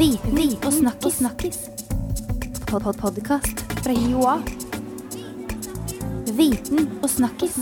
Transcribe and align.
Viten 0.00 0.54
og 0.64 0.72
snakkis. 0.72 1.18
snakkis. 1.18 1.58
Pod 2.70 2.82
-pod 2.82 2.96
Podkast 3.00 3.58
fra 3.84 3.92
Joa. 3.92 4.38
Viten 6.32 6.88
og 7.02 7.10
snakkis. 7.10 7.58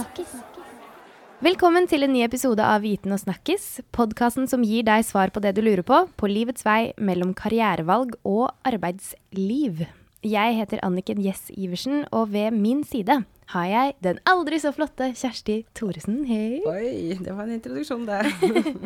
Velkommen 1.41 1.89
til 1.89 2.03
en 2.03 2.13
ny 2.13 2.23
episode 2.23 2.63
av 2.63 2.83
Viten 2.83 3.13
og 3.13 3.19
snakkis, 3.19 3.81
podkasten 3.91 4.47
som 4.47 4.63
gir 4.63 4.85
deg 4.85 5.05
svar 5.05 5.31
på 5.31 5.41
det 5.41 5.57
du 5.57 5.63
lurer 5.63 5.83
på 5.83 6.09
på 6.17 6.27
livets 6.29 6.65
vei 6.65 6.93
mellom 6.97 7.35
karrierevalg 7.35 8.15
og 8.25 8.55
arbeidsliv. 8.65 9.87
Jeg 10.23 10.55
heter 10.55 10.79
Anniken 10.83 11.21
Jess 11.21 11.51
Iversen, 11.51 12.07
og 12.13 12.31
ved 12.31 12.53
min 12.53 12.85
side 12.85 13.25
har 13.47 13.67
jeg 13.67 13.95
den 14.01 14.19
aldri 14.25 14.61
så 14.61 14.73
flotte 14.73 15.13
Kjersti 15.13 15.65
Thoresen. 15.75 16.25
Hei. 16.25 16.61
Oi, 16.67 17.19
det 17.19 17.37
var 17.37 17.43
en 17.43 17.53
introduksjon, 17.53 18.07
det. 18.07 18.23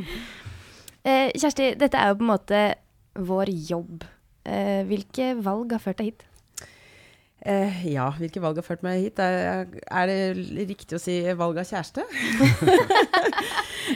Eh, 1.05 1.33
Kjersti, 1.35 1.73
dette 1.75 1.99
er 1.99 2.13
jo 2.13 2.15
på 2.21 2.23
en 2.23 2.31
måte 2.31 2.59
vår 3.15 3.53
jobb. 3.71 4.05
Eh, 4.45 4.83
hvilke 4.89 5.33
valg 5.43 5.73
har 5.75 5.83
ført 5.83 6.01
deg 6.01 6.13
hit? 6.13 6.25
Eh, 7.43 7.81
ja, 7.91 8.05
hvilke 8.21 8.39
valg 8.39 8.61
har 8.61 8.63
ført 8.67 8.85
meg 8.87 9.01
hit? 9.03 9.19
Er, 9.19 9.65
er 9.91 10.07
det 10.07 10.19
riktig 10.69 10.95
å 10.95 11.01
si 11.03 11.17
valg 11.35 11.57
av 11.59 11.67
kjæreste? 11.67 12.05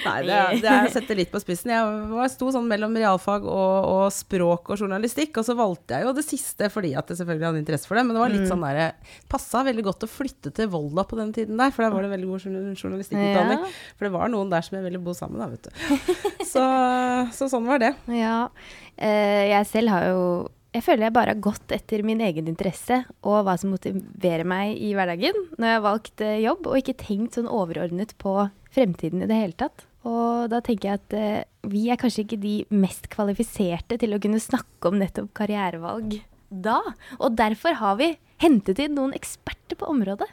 Nei, 0.07 0.17
det, 0.27 0.35
er- 0.35 0.57
det 0.63 0.71
er 0.71 0.89
å 0.89 0.91
sette 0.93 1.15
litt 1.17 1.31
på 1.33 1.39
spissen. 1.43 1.71
Jeg 1.71 2.01
var, 2.11 2.27
sto 2.33 2.49
sånn 2.55 2.67
mellom 2.69 2.95
realfag 2.99 3.47
og, 3.47 3.87
og 3.87 4.03
språk 4.15 4.73
og 4.75 4.81
journalistikk, 4.83 5.39
og 5.39 5.47
så 5.47 5.55
valgte 5.59 5.95
jeg 6.01 6.09
jo 6.09 6.15
det 6.17 6.25
siste 6.27 6.69
fordi 6.75 6.91
at 6.99 7.11
jeg 7.13 7.21
selvfølgelig 7.21 7.49
hadde 7.49 7.63
interesse 7.63 7.87
for 7.91 7.99
det. 7.99 8.05
Men 8.09 8.19
det 8.19 8.25
var 8.25 8.35
litt 8.35 8.51
sånn 8.51 8.67
der, 8.67 8.83
passa 9.31 9.63
veldig 9.67 9.87
godt 9.87 10.07
å 10.09 10.11
flytte 10.11 10.53
til 10.59 10.71
Volda 10.73 11.07
på 11.07 11.19
den 11.21 11.31
tiden 11.37 11.61
der, 11.61 11.71
for 11.75 11.87
der 11.87 11.95
var 11.95 12.07
det 12.07 12.13
veldig 12.17 12.31
god 12.33 12.47
journal- 12.49 12.75
journalistikkutdanning. 12.83 13.63
Ja. 13.63 13.73
For 13.99 14.09
det 14.09 14.15
var 14.19 14.33
noen 14.35 14.51
der 14.53 14.67
som 14.67 14.79
jeg 14.81 14.87
ville 14.89 15.03
bo 15.07 15.15
sammen 15.17 15.39
med, 15.43 15.55
vet 15.55 15.71
du. 15.71 15.73
Så, 16.57 16.63
så 17.37 17.49
sånn 17.51 17.67
var 17.69 17.81
det. 17.83 17.91
Ja, 18.17 18.47
eh, 18.97 19.43
jeg 19.51 19.67
selv 19.69 19.91
har 19.93 20.05
jo 20.09 20.21
Jeg 20.77 20.85
føler 20.85 21.07
jeg 21.07 21.17
bare 21.17 21.33
har 21.33 21.41
gått 21.41 21.73
etter 21.73 22.03
min 22.05 22.21
egen 22.21 22.51
interesse 22.51 22.99
og 23.25 23.47
hva 23.47 23.55
som 23.57 23.71
motiverer 23.73 24.45
meg 24.45 24.77
i 24.77 24.91
hverdagen 24.97 25.37
når 25.57 25.71
jeg 25.71 25.77
har 25.79 25.85
valgt 25.87 26.25
eh, 26.25 26.41
jobb, 26.45 26.67
og 26.69 26.81
ikke 26.81 26.99
tenkt 27.01 27.39
sånn 27.39 27.49
overordnet 27.49 28.13
på 28.21 28.35
fremtiden 28.77 29.25
i 29.25 29.29
det 29.31 29.39
hele 29.41 29.57
tatt. 29.57 29.87
Og 30.07 30.51
da 30.53 30.61
tenker 30.65 30.91
jeg 30.91 31.01
at 31.01 31.17
eh, 31.17 31.47
vi 31.73 31.87
er 31.89 32.01
kanskje 32.01 32.27
ikke 32.27 32.41
de 32.43 32.57
mest 32.77 33.09
kvalifiserte 33.13 33.97
til 34.03 34.13
å 34.13 34.21
kunne 34.21 34.43
snakke 34.43 34.93
om 34.93 35.01
nettopp 35.01 35.33
karrierevalg 35.39 36.19
da. 36.53 36.83
Og 37.23 37.39
derfor 37.41 37.81
har 37.81 37.97
vi 38.03 38.13
hentet 38.45 38.83
inn 38.85 38.99
noen 38.99 39.17
eksperter 39.17 39.81
på 39.81 39.89
området. 39.89 40.29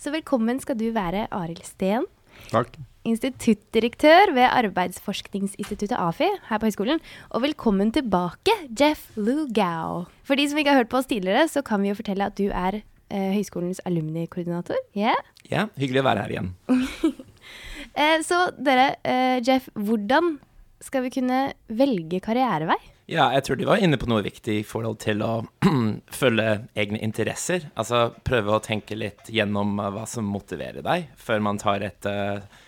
Så 0.00 0.14
velkommen 0.14 0.62
skal 0.62 0.80
du 0.80 0.88
være, 0.96 1.28
Arild 1.36 1.68
Steen 1.68 2.08
Takk. 2.48 2.80
Instituttdirektør 3.08 4.32
ved 4.36 4.46
Arbeidsforskningsinstituttet 4.48 5.98
AFI 5.98 6.28
her 6.48 6.60
på 6.60 6.68
høyskolen. 6.68 7.02
Og 7.34 7.44
velkommen 7.44 7.92
tilbake, 7.94 8.54
Jeff 8.78 9.10
Lugau. 9.16 10.06
For 10.26 10.38
de 10.38 10.46
som 10.48 10.60
ikke 10.60 10.74
har 10.74 10.82
hørt 10.82 10.92
på 10.92 11.00
oss 11.00 11.10
tidligere, 11.10 11.48
så 11.50 11.64
kan 11.66 11.82
vi 11.82 11.90
jo 11.90 11.98
fortelle 11.98 12.30
at 12.30 12.38
du 12.38 12.48
er 12.48 12.80
eh, 12.82 13.32
høyskolens 13.34 13.82
alumnikoordinator. 13.88 14.78
Yeah. 14.98 15.18
Ja, 15.50 15.66
hyggelig 15.80 16.04
å 16.04 16.08
være 16.10 16.26
her 16.26 16.36
igjen. 16.38 16.54
Eh, 17.92 18.22
så 18.24 18.46
dere, 18.56 18.94
eh, 19.04 19.42
Jeff, 19.44 19.66
hvordan 19.76 20.38
skal 20.80 21.02
vi 21.04 21.10
kunne 21.12 21.40
velge 21.68 22.22
karrierevei? 22.24 22.78
Ja, 23.10 23.26
jeg 23.34 23.44
tror 23.44 23.58
de 23.58 23.66
var 23.68 23.82
inne 23.82 23.98
på 24.00 24.08
noe 24.08 24.22
viktig 24.24 24.60
i 24.60 24.66
forhold 24.66 25.00
til 25.02 25.20
å 25.26 25.42
følge 26.22 26.62
egne 26.78 27.02
interesser. 27.04 27.66
Altså 27.76 28.12
prøve 28.24 28.54
å 28.54 28.62
tenke 28.62 28.96
litt 28.96 29.28
gjennom 29.28 29.74
eh, 29.82 29.90
hva 29.92 30.06
som 30.08 30.28
motiverer 30.30 30.84
deg, 30.86 31.10
før 31.18 31.42
man 31.44 31.60
tar 31.60 31.84
et 31.84 32.08
eh, 32.08 32.61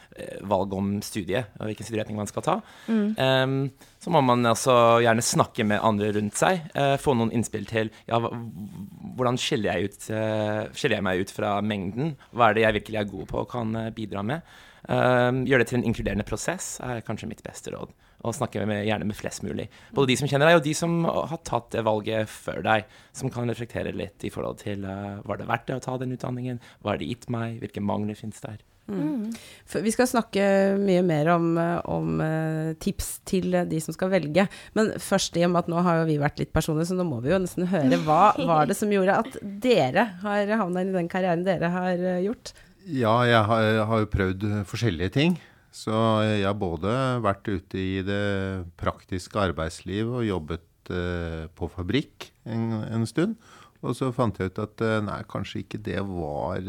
valg 0.46 0.74
om 0.76 0.92
studie 1.04 1.40
og 1.58 1.68
hvilken 1.68 1.86
studieretning 1.86 2.18
man 2.18 2.28
skal 2.30 2.44
ta. 2.46 2.54
Em, 2.88 3.56
så 4.02 4.12
må 4.12 4.20
man 4.24 4.44
altså 4.46 4.74
gjerne 5.02 5.24
snakke 5.24 5.66
med 5.66 5.82
andre 5.82 6.12
rundt 6.14 6.38
seg, 6.38 6.62
Uh, 6.74 6.96
få 7.00 7.14
noen 7.14 7.30
innspill 7.34 7.66
til 7.68 7.90
ja, 8.08 8.18
hvordan 8.18 9.38
skiller 9.40 9.78
jeg, 9.78 9.90
ut, 9.90 10.06
uh, 10.10 10.70
skiller 10.74 10.98
jeg 10.98 11.06
meg 11.06 11.22
ut 11.22 11.32
fra 11.32 11.56
mengden? 11.64 12.14
Hva 12.34 12.48
er 12.48 12.56
det 12.56 12.64
jeg 12.64 12.76
virkelig 12.80 13.00
er 13.00 13.10
god 13.12 13.28
på 13.30 13.42
og 13.44 13.50
kan 13.52 13.76
eh, 13.78 13.92
bidra 13.94 14.24
med? 14.26 14.42
Um, 14.84 15.44
gjøre 15.48 15.62
det 15.62 15.68
til 15.70 15.78
en 15.78 15.86
inkluderende 15.88 16.26
prosess 16.28 16.74
er 16.84 17.04
kanskje 17.06 17.28
mitt 17.30 17.44
beste 17.46 17.72
råd. 17.72 17.94
Og 18.24 18.34
snakke 18.36 18.64
med, 18.68 18.82
gjerne 18.88 19.06
med 19.08 19.16
flest 19.16 19.44
mulig. 19.46 19.68
Både 19.96 20.10
de 20.10 20.18
som 20.18 20.28
kjenner 20.28 20.50
deg, 20.50 20.58
og 20.58 20.66
de 20.66 20.74
som 20.76 20.98
har 21.06 21.40
tatt 21.46 21.70
det 21.76 21.84
valget 21.86 22.30
før 22.30 22.60
deg. 22.66 22.90
Som 23.16 23.32
kan 23.32 23.48
reflektere 23.48 23.94
litt 23.96 24.24
i 24.26 24.32
forhold 24.34 24.60
til 24.64 24.84
uh, 24.88 25.22
var 25.28 25.40
det 25.40 25.48
verdt 25.50 25.70
det 25.70 25.78
å 25.78 25.84
ta 25.84 25.96
den 26.00 26.16
utdanningen? 26.16 26.60
Hva 26.82 26.94
har 26.94 27.02
det 27.02 27.10
gitt 27.12 27.28
meg? 27.32 27.60
Hvilke 27.62 27.84
mangler 27.84 28.18
finnes 28.18 28.42
der? 28.44 28.60
For 28.84 29.84
vi 29.84 29.92
skal 29.94 30.08
snakke 30.10 30.44
mye 30.76 31.00
mer 31.06 31.30
om, 31.32 31.46
om 31.88 32.20
eh, 32.20 32.74
tips 32.82 33.08
til 33.28 33.56
de 33.70 33.80
som 33.80 33.96
skal 33.96 34.12
velge. 34.12 34.44
Men 34.76 34.92
først 35.00 35.38
i 35.40 35.44
og 35.46 35.54
med 35.54 35.62
at 35.62 35.70
nå 35.72 35.80
har 35.86 36.02
jo 36.02 36.10
vi 36.10 36.18
vært 36.20 36.42
litt 36.42 36.52
personlige, 36.54 36.90
så 36.90 36.98
nå 36.98 37.06
må 37.08 37.22
vi 37.24 37.32
jo 37.32 37.40
nesten 37.40 37.68
høre 37.70 38.00
hva 38.04 38.34
var 38.36 38.68
det 38.68 38.76
som 38.76 38.92
gjorde 38.92 39.16
at 39.24 39.40
dere 39.42 40.06
har 40.20 40.54
havna 40.60 40.84
inn 40.84 40.92
i 40.92 40.98
den 40.98 41.10
karrieren 41.12 41.46
dere 41.46 41.72
har 41.72 41.96
eh, 41.96 42.20
gjort. 42.26 42.52
Ja, 42.84 43.16
jeg 43.24 43.40
har, 43.48 43.98
jo 44.02 44.12
prøvd 44.12 44.46
forskjellige 44.68 45.16
ting. 45.16 45.40
Så 45.74 45.96
jeg 46.22 46.44
har 46.44 46.54
både 46.54 46.92
vært 47.24 47.48
ute 47.48 47.80
i 47.80 47.98
det 48.06 48.68
praktiske 48.78 49.40
arbeidslivet 49.40 50.12
og 50.12 50.28
jobbet 50.28 50.92
eh, 50.92 51.48
på 51.56 51.72
fabrikk 51.72 52.28
en, 52.44 52.84
en 52.84 53.08
stund. 53.08 53.38
Og 53.84 53.96
så 53.96 54.12
fant 54.16 54.36
jeg 54.40 54.52
ut 54.52 54.60
at 54.62 54.80
nei, 55.04 55.18
kanskje 55.28 55.64
ikke 55.64 55.80
det 55.84 55.98
var 56.08 56.60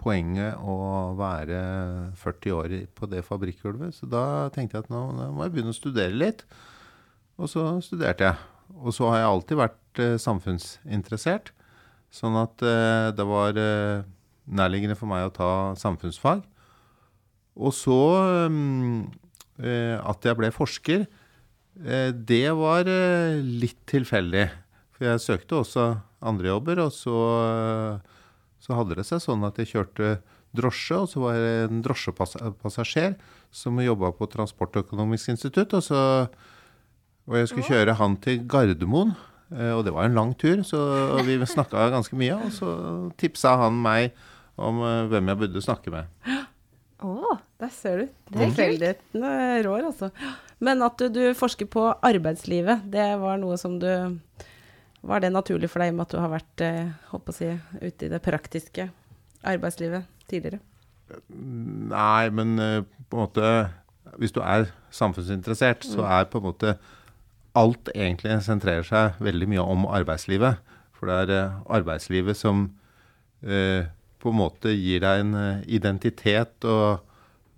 poenget 0.00 0.58
å 0.58 0.76
være 1.18 1.60
40 2.18 2.56
år 2.56 2.74
på 2.96 3.08
det 3.10 3.24
fabrikkgulvet. 3.26 3.94
Så 3.96 4.08
da 4.10 4.48
tenkte 4.54 4.78
jeg 4.78 4.86
at 4.86 4.92
nå, 4.92 5.02
nå 5.16 5.30
må 5.36 5.46
jeg 5.46 5.54
begynne 5.54 5.74
å 5.74 5.76
studere 5.76 6.16
litt. 6.16 6.44
Og 7.40 7.50
så 7.52 7.66
studerte 7.84 8.30
jeg. 8.30 8.40
Og 8.80 8.94
så 8.96 9.08
har 9.10 9.20
jeg 9.20 9.30
alltid 9.30 9.60
vært 9.60 10.00
eh, 10.02 10.16
samfunnsinteressert. 10.20 11.52
Sånn 12.14 12.36
at 12.40 12.62
eh, 12.66 13.10
det 13.16 13.26
var 13.26 13.58
eh, 13.58 14.06
nærliggende 14.50 14.98
for 14.98 15.10
meg 15.10 15.28
å 15.28 15.34
ta 15.34 15.50
samfunnsfag. 15.78 16.42
Og 17.60 17.74
så 17.76 17.98
mm, 18.50 19.00
eh, 19.62 19.96
at 19.98 20.26
jeg 20.26 20.38
ble 20.38 20.52
forsker, 20.54 21.06
eh, 21.82 22.10
det 22.14 22.46
var 22.58 22.88
eh, 22.90 23.40
litt 23.40 23.80
tilfeldig. 23.90 24.46
For 24.96 25.08
jeg 25.08 25.24
søkte 25.24 25.60
også 25.60 25.90
andre 26.20 26.52
jobber, 26.52 26.82
og 26.84 26.92
så, 26.94 27.18
så 28.60 28.76
hadde 28.76 28.96
det 28.98 29.06
seg 29.08 29.22
sånn 29.24 29.44
at 29.48 29.56
jeg 29.60 29.70
kjørte 29.72 30.18
drosje, 30.56 30.96
og 30.98 31.08
så 31.08 31.20
var 31.22 31.36
jeg 31.38 31.68
en 31.68 31.82
drosjepassasjer 31.84 33.14
som 33.54 33.78
jobba 33.80 34.10
på 34.18 34.26
Transportøkonomisk 34.32 35.30
institutt. 35.32 35.72
Og, 35.78 35.84
så, 35.86 36.00
og 37.30 37.36
jeg 37.38 37.50
skulle 37.50 37.68
kjøre 37.70 37.94
han 38.00 38.16
til 38.22 38.42
Gardermoen. 38.50 39.14
eh, 39.54 39.72
Og 39.76 39.84
det 39.86 39.94
var 39.94 40.08
en 40.08 40.18
lang 40.18 40.34
tur, 40.38 40.62
så 40.66 40.80
vi 41.26 41.38
snakka 41.54 41.88
ganske 41.94 42.18
mye. 42.18 42.36
Og 42.46 42.52
så 42.52 42.68
tipsa 43.20 43.56
han 43.64 43.78
meg 43.80 44.12
om 44.60 44.82
eh, 44.84 45.06
hvem 45.12 45.32
jeg 45.32 45.40
burde 45.44 45.62
snakke 45.64 45.94
med. 45.94 46.10
Å, 47.00 47.38
Der 47.60 47.70
ser 47.72 48.02
du. 48.02 48.06
Det 48.06 48.10
er 48.10 48.44
kult. 48.44 48.56
Tilfeldighetene 48.58 49.34
rår, 49.64 49.86
altså. 49.92 50.10
Men 50.60 50.82
at 50.84 50.98
du, 51.00 51.06
du 51.08 51.22
forsker 51.38 51.70
på 51.72 51.86
arbeidslivet, 52.04 52.82
det 52.92 53.06
var 53.22 53.38
noe 53.40 53.56
som 53.56 53.78
du 53.80 53.88
Var 55.06 55.22
det 55.22 55.32
naturlig 55.32 55.70
for 55.72 55.80
deg 55.80 55.90
i 55.90 55.94
og 55.94 55.98
med 55.98 56.08
at 56.08 56.14
du 56.14 56.20
har 56.20 56.32
vært 56.32 56.64
håper 57.12 57.32
å 57.32 57.36
si, 57.36 57.52
ute 57.80 58.06
i 58.06 58.10
det 58.12 58.20
praktiske 58.24 58.90
arbeidslivet 59.48 60.08
tidligere? 60.28 60.60
Nei, 61.30 62.30
men 62.34 62.58
eh, 62.62 62.80
på 63.10 63.18
en 63.18 63.24
måte 63.26 63.52
Hvis 64.18 64.34
du 64.34 64.40
er 64.42 64.70
samfunnsinteressert, 64.90 65.84
så 65.86 66.02
er 66.02 66.26
på 66.30 66.40
en 66.40 66.48
måte 66.48 66.74
alt 67.54 67.90
egentlig 67.94 68.40
sentrerer 68.42 68.86
seg 68.86 69.20
veldig 69.22 69.46
mye 69.52 69.62
om 69.74 69.86
arbeidslivet. 69.86 70.58
For 70.98 71.06
det 71.06 71.18
er 71.22 71.32
eh, 71.36 71.60
arbeidslivet 71.78 72.38
som 72.38 72.64
eh, 73.42 73.86
på 74.20 74.32
en 74.32 74.40
måte 74.40 74.74
gir 74.74 75.04
deg 75.04 75.22
en 75.22 75.36
eh, 75.38 75.62
identitet 75.78 76.66
og 76.66 77.06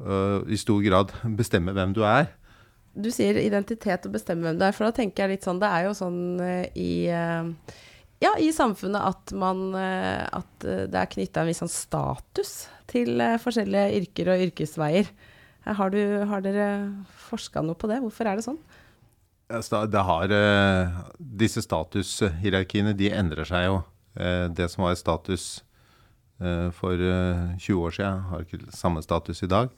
og 0.02 0.48
i 0.50 0.56
stor 0.58 0.80
grad 0.82 1.12
bestemmer 1.38 1.76
hvem 1.76 1.92
du 1.94 2.00
er. 2.02 2.24
Du 2.92 3.08
sier 3.12 3.38
identitet 3.40 4.04
og 4.08 4.12
bestemme 4.16 4.44
hvem 4.46 4.58
du 4.60 4.66
er, 4.66 4.74
for 4.76 4.88
da 4.88 4.96
tenker 4.96 5.24
jeg 5.24 5.38
litt 5.38 5.46
sånn 5.46 5.60
Det 5.62 5.70
er 5.70 5.86
jo 5.86 5.94
sånn 5.96 6.20
eh, 6.44 6.66
i 6.76 6.92
eh, 7.08 7.78
ja, 8.22 8.34
i 8.38 8.50
samfunnet 8.54 9.02
at 9.02 9.32
man 9.34 9.72
eh, 9.78 10.20
At 10.28 10.66
det 10.66 10.98
er 11.00 11.10
knytta 11.10 11.42
en 11.42 11.48
viss 11.48 11.62
sånn 11.64 11.72
status 11.72 12.52
til 12.92 13.22
forskjellige 13.40 14.02
yrker 14.02 14.28
og 14.28 14.42
yrkesveier. 14.44 15.06
Har, 15.64 15.94
du, 15.94 16.26
har 16.28 16.42
dere 16.44 16.66
forska 17.30 17.62
noe 17.64 17.78
på 17.78 17.88
det? 17.88 18.02
Hvorfor 18.02 18.28
er 18.28 18.36
det 18.36 18.44
sånn? 18.44 18.58
Det 19.48 20.02
har, 20.04 20.34
disse 21.16 21.62
statushierarkiene 21.64 22.92
de 22.98 23.08
endrer 23.16 23.48
seg 23.48 23.64
jo. 23.64 23.78
Det 24.52 24.68
som 24.68 24.84
var 24.84 24.98
status 25.00 25.62
for 26.74 26.98
eh, 26.98 27.56
20 27.58 27.78
år 27.78 27.90
siden, 27.96 28.20
har 28.30 28.44
ikke 28.44 28.74
samme 28.74 29.02
status 29.02 29.42
i 29.42 29.50
dag. 29.50 29.70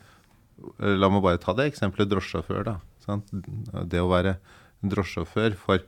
La 0.79 1.11
meg 1.13 1.23
bare 1.25 1.41
ta 1.43 1.55
det 1.57 1.69
eksempelet 1.73 2.11
drosjesjåfør. 2.11 2.65
da. 2.65 2.77
Sant? 3.05 3.31
Det 3.33 4.01
å 4.01 4.11
være 4.11 4.39
drosjesjåfør 4.85 5.59
for 5.61 5.85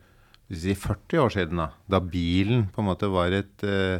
vi 0.47 0.77
40 0.79 1.19
år 1.25 1.33
siden, 1.35 1.59
da, 1.59 1.71
da 1.91 2.01
bilen 2.01 2.69
på 2.71 2.83
en 2.83 2.89
måte 2.93 3.09
var 3.11 3.35
et 3.35 3.65
uh, 3.67 3.99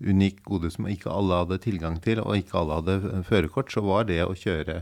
unikt 0.00 0.40
gode 0.46 0.70
som 0.72 0.88
ikke 0.88 1.12
alle 1.12 1.42
hadde 1.42 1.60
tilgang 1.64 1.98
til, 2.02 2.22
og 2.24 2.38
ikke 2.38 2.56
alle 2.60 2.78
hadde 2.80 2.94
eh, 3.10 3.22
førerkort, 3.28 3.70
så 3.72 3.84
var 3.84 4.08
det 4.08 4.22
å 4.24 4.34
kjøre 4.36 4.80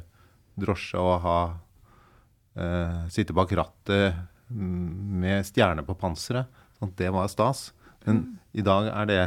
drosje 0.62 1.00
og 1.00 1.14
ha 1.26 1.38
uh, 1.52 3.02
sitte 3.12 3.34
bak 3.36 3.52
rattet 3.58 4.20
med 4.52 5.46
stjerne 5.48 5.84
på 5.86 5.96
panseret. 5.98 6.50
Sånn, 6.78 6.94
det 6.98 7.10
var 7.14 7.30
stas. 7.32 7.70
Men 8.04 8.24
i 8.52 8.64
dag 8.66 8.88
er 8.90 9.08
det 9.08 9.22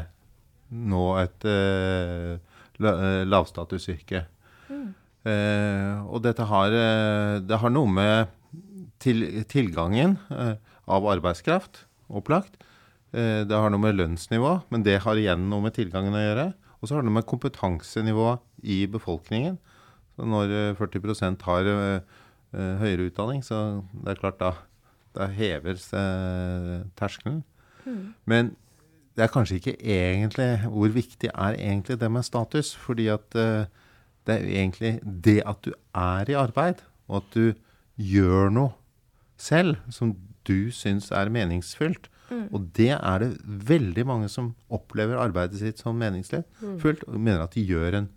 nå 0.76 1.06
et 1.22 1.48
uh, 1.48 2.36
lavstatusyrke. 3.26 4.26
Mm. 4.70 4.90
Uh, 5.26 6.06
og 6.06 6.22
dette 6.22 6.46
har, 6.46 6.74
uh, 6.74 7.42
det 7.42 7.58
har 7.62 7.74
noe 7.74 7.90
med 7.90 8.34
til, 9.02 9.24
tilgangen 9.50 10.16
av 10.32 11.06
arbeidskraft, 11.10 11.84
opplagt. 12.08 12.56
det 13.12 13.52
har 13.52 13.70
noe 13.70 13.82
med 13.82 13.98
lønnsnivå, 13.98 14.52
men 14.72 14.84
det 14.86 15.02
har 15.04 15.20
igjen 15.20 15.46
noe 15.52 15.66
med 15.66 15.76
tilgangen 15.76 16.16
å 16.16 16.22
gjøre. 16.22 16.46
Og 16.80 16.88
så 16.88 16.96
har 16.96 17.04
det 17.04 17.10
noe 17.10 17.18
med 17.20 17.28
kompetansenivået 17.30 18.42
i 18.64 18.80
befolkningen. 18.90 19.58
Så 20.16 20.28
når 20.30 20.54
40% 20.80 21.46
har 21.46 21.70
høyere 22.56 23.10
utdanning, 23.10 23.44
så 23.46 23.84
det 23.94 24.16
er 24.16 24.22
klart 24.22 24.40
da, 24.42 24.52
da 25.18 25.30
hever 25.36 25.78
terskelen. 26.98 27.44
Mm. 27.86 28.02
Men 28.26 28.54
det 29.16 29.24
er 29.26 29.32
kanskje 29.32 29.60
ikke 29.60 29.76
egentlig 29.80 30.48
Hvor 30.66 30.92
viktig 30.92 31.30
er 31.32 31.56
egentlig 31.56 32.00
det 32.00 32.12
med 32.12 32.26
status? 32.26 32.76
Fordi 32.76 33.08
at 33.08 33.38
uh, 33.40 33.66
det 34.26 34.36
er 34.36 34.50
egentlig 34.62 34.94
det 35.04 35.40
at 35.46 35.62
du 35.66 35.72
er 35.96 36.32
i 36.32 36.38
arbeid, 36.40 36.82
og 37.08 37.22
at 37.22 37.36
du 37.36 37.54
gjør 38.02 38.52
noe 38.54 38.74
selv 39.38 39.78
som 39.94 40.16
du 40.48 40.72
syns 40.74 41.12
er 41.12 41.32
meningsfylt. 41.34 42.10
Mm. 42.30 42.48
Og 42.58 42.70
det 42.78 42.94
er 42.96 43.22
det 43.22 43.32
veldig 43.46 44.06
mange 44.10 44.30
som 44.34 44.54
opplever 44.74 45.20
arbeidet 45.22 45.60
sitt 45.62 45.82
som 45.82 45.98
meningsfullt, 46.02 47.04
mm. 47.06 47.12
og 47.14 47.20
mener 47.20 47.44
at 47.46 47.54
de 47.54 47.66
gjør 47.66 48.00
en, 48.02 48.08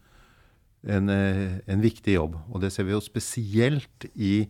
en, 0.88 1.12
eh, 1.12 1.58
en, 1.66 1.84
viktig 1.84 2.16
jobb. 2.16 2.38
Og 2.48 2.62
det 2.64 2.72
ser 2.72 2.88
vi 2.88 2.96
jo 2.96 3.02
spesielt 3.04 4.08
i 4.14 4.48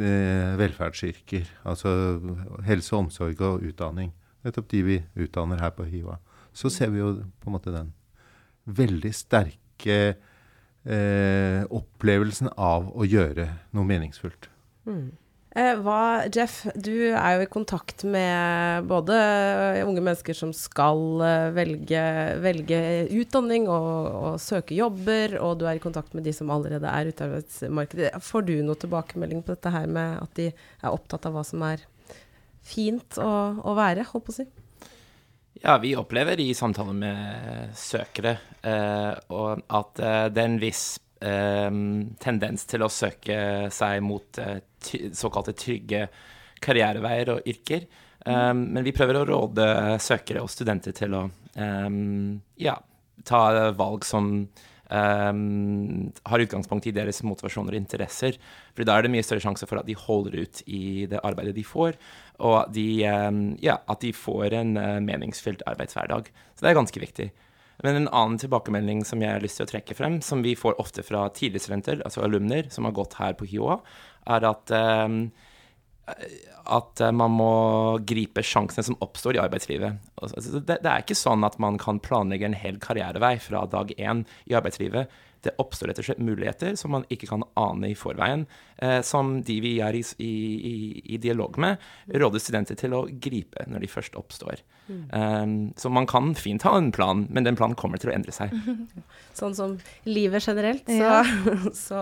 eh, 0.00 0.56
velferdsyrker. 0.60 1.52
Altså 1.68 1.92
helse, 2.64 2.96
omsorg 2.96 3.44
og 3.44 3.68
utdanning 3.68 4.14
nettopp 4.46 4.70
de 4.72 4.82
vi 4.86 4.98
utdanner 5.20 5.60
her 5.60 5.72
på 5.76 5.86
HiVA, 5.88 6.18
så 6.52 6.70
ser 6.72 6.92
vi 6.94 7.02
jo 7.02 7.12
på 7.40 7.50
en 7.50 7.56
måte 7.56 7.74
den 7.74 7.92
veldig 8.70 9.12
sterke 9.16 9.98
eh, 10.84 11.64
opplevelsen 11.68 12.52
av 12.56 12.92
å 12.94 13.08
gjøre 13.08 13.48
noe 13.76 13.88
meningsfullt. 13.88 14.48
Mm. 14.88 15.10
Eh, 15.58 15.72
hva, 15.82 16.28
Jeff, 16.30 16.60
du 16.78 17.10
er 17.10 17.32
jo 17.34 17.42
i 17.42 17.50
kontakt 17.50 18.04
med 18.06 18.86
både 18.86 19.16
unge 19.82 19.98
mennesker 19.98 20.36
som 20.38 20.52
skal 20.54 21.24
eh, 21.26 21.48
velge, 21.56 22.02
velge 22.44 22.78
utdanning 23.18 23.66
og, 23.66 23.96
og, 24.20 24.36
søke 24.38 24.78
jobber, 24.78 25.34
og 25.42 25.58
du 25.58 25.66
er 25.66 25.80
i 25.80 25.82
kontakt 25.82 26.14
med 26.14 26.28
de 26.28 26.34
som 26.36 26.52
allerede 26.54 26.86
er 26.86 27.10
ute 27.10 27.26
i 27.26 27.26
arbeidsmarkedet. 27.26 28.12
Får 28.22 28.46
du 28.46 28.54
noe 28.62 28.78
tilbakemelding 28.78 29.42
på 29.42 29.56
dette 29.56 29.74
her 29.74 29.90
med 29.90 30.20
at 30.22 30.38
de 30.38 30.52
er 30.52 30.92
opptatt 30.92 31.26
av 31.26 31.34
hva 31.34 31.42
som 31.46 31.66
er 31.66 31.82
fint 32.62 33.18
å, 33.18 33.32
å 33.66 33.74
være, 33.74 34.06
å 34.06 34.22
si? 34.36 34.46
Ja, 35.62 35.78
vi 35.78 35.96
opplever 35.96 36.40
i 36.40 36.54
samtaler 36.54 36.92
med 36.92 37.72
søkere 37.76 38.30
eh, 38.62 39.10
at 39.68 39.98
eh, 40.00 40.26
det 40.32 40.40
er 40.40 40.46
en 40.48 40.60
viss 40.62 40.84
eh, 41.20 41.68
tendens 42.22 42.64
til 42.70 42.84
å 42.86 42.88
søke 42.88 43.68
seg 43.68 44.00
mot 44.00 44.40
såkalte 45.12 45.52
trygge 45.52 46.06
karriereveier 46.60 47.34
og 47.34 47.48
yrker. 47.48 47.84
Men 48.20 48.84
vi 48.84 48.92
prøver 48.92 49.16
å 49.16 49.24
råde 49.24 49.66
søkere 50.00 50.42
og 50.44 50.50
studenter 50.52 50.92
til 50.92 51.14
å 51.16 51.22
ja, 52.60 52.74
ta 53.24 53.40
valg 53.72 54.04
som 54.04 54.42
um, 54.90 56.10
har 56.26 56.44
utgangspunkt 56.44 56.88
i 56.90 56.94
deres 56.94 57.22
motivasjoner 57.26 57.74
og 57.74 57.80
interesser. 57.80 58.38
For 58.74 58.86
da 58.86 58.96
er 58.96 59.06
det 59.06 59.12
mye 59.14 59.26
større 59.26 59.44
sjanse 59.44 59.68
for 59.70 59.80
at 59.80 59.88
de 59.88 59.96
holder 59.98 60.42
ut 60.44 60.62
i 60.66 61.06
det 61.10 61.22
arbeidet 61.26 61.56
de 61.56 61.66
får, 61.66 61.98
og 62.46 62.72
de, 62.74 62.88
um, 63.06 63.44
ja, 63.62 63.78
at 63.90 64.02
de 64.04 64.12
får 64.16 64.58
en 64.60 64.74
uh, 64.80 64.98
meningsfylt 65.04 65.64
arbeidshverdag. 65.70 66.32
Så 66.54 66.64
det 66.64 66.72
er 66.72 66.80
ganske 66.80 67.02
viktig. 67.02 67.30
Men 67.84 67.96
en 67.96 68.10
annen 68.12 68.40
tilbakemelding 68.40 69.04
som 69.08 69.22
jeg 69.24 69.32
har 69.32 69.44
lyst 69.44 69.60
til 69.60 69.68
å 69.68 69.70
trekke 69.70 69.96
frem, 69.96 70.18
som 70.24 70.42
vi 70.44 70.56
får 70.58 70.80
ofte 70.82 71.04
fra 71.06 71.26
tidligere 71.32 71.64
studenter, 71.64 72.02
altså 72.04 72.24
alumner 72.26 72.68
som 72.72 72.84
har 72.84 72.96
gått 72.96 73.16
her 73.20 73.36
på 73.38 73.48
HiOA, 73.48 73.78
er 74.36 74.46
at 74.50 74.74
um, 75.06 75.22
at 76.70 77.00
eh, 77.00 77.12
man 77.12 77.34
må 77.34 77.54
gripe 78.06 78.44
sjansene 78.46 78.84
som 78.86 78.98
oppstår 79.04 79.38
i 79.38 79.42
arbeidslivet. 79.42 79.98
Altså, 80.20 80.60
det, 80.60 80.80
er 80.82 81.02
ikke 81.02 81.18
sånn 81.18 81.46
at 81.46 81.58
man 81.62 81.80
kan 81.80 82.00
planlegge 82.02 82.48
en 82.48 82.58
hel 82.58 82.80
karrierevei 82.82 83.36
fra 83.42 83.66
dag 83.70 83.92
én 83.98 84.24
i 84.50 84.56
arbeidslivet. 84.58 85.10
Det 85.40 85.54
oppstår 85.62 85.88
rett 85.88 86.00
og 86.02 86.04
slett 86.04 86.20
muligheter 86.20 86.74
som 86.76 86.92
man 86.92 87.06
ikke 87.08 87.30
kan 87.30 87.46
ane 87.56 87.94
i 87.94 87.96
forveien, 87.96 88.44
eh, 88.76 88.98
som 89.06 89.38
de 89.46 89.56
vi 89.64 89.78
er 89.80 89.96
i, 89.96 90.02
i, 90.20 90.34
i, 91.14 91.20
dialog 91.22 91.56
med, 91.62 91.80
råder 92.12 92.42
studenter 92.44 92.76
til 92.76 92.96
å 92.96 93.06
gripe 93.08 93.64
når 93.70 93.86
de 93.86 93.88
først 93.88 94.18
oppstår. 94.20 94.60
Mm. 94.90 95.02
Um, 95.14 95.56
så 95.80 95.88
man 95.92 96.08
kan 96.10 96.34
fint 96.36 96.66
ha 96.66 96.74
en 96.76 96.90
plan, 96.92 97.24
men 97.30 97.46
den 97.46 97.56
planen 97.56 97.78
kommer 97.78 98.00
til 98.00 98.10
å 98.10 98.14
endre 98.18 98.34
seg. 98.36 98.52
Sånn 99.38 99.56
som 99.56 99.78
livet 100.04 100.44
generelt, 100.44 100.84
så, 100.90 101.00
ja. 101.00 101.22
så 101.86 102.00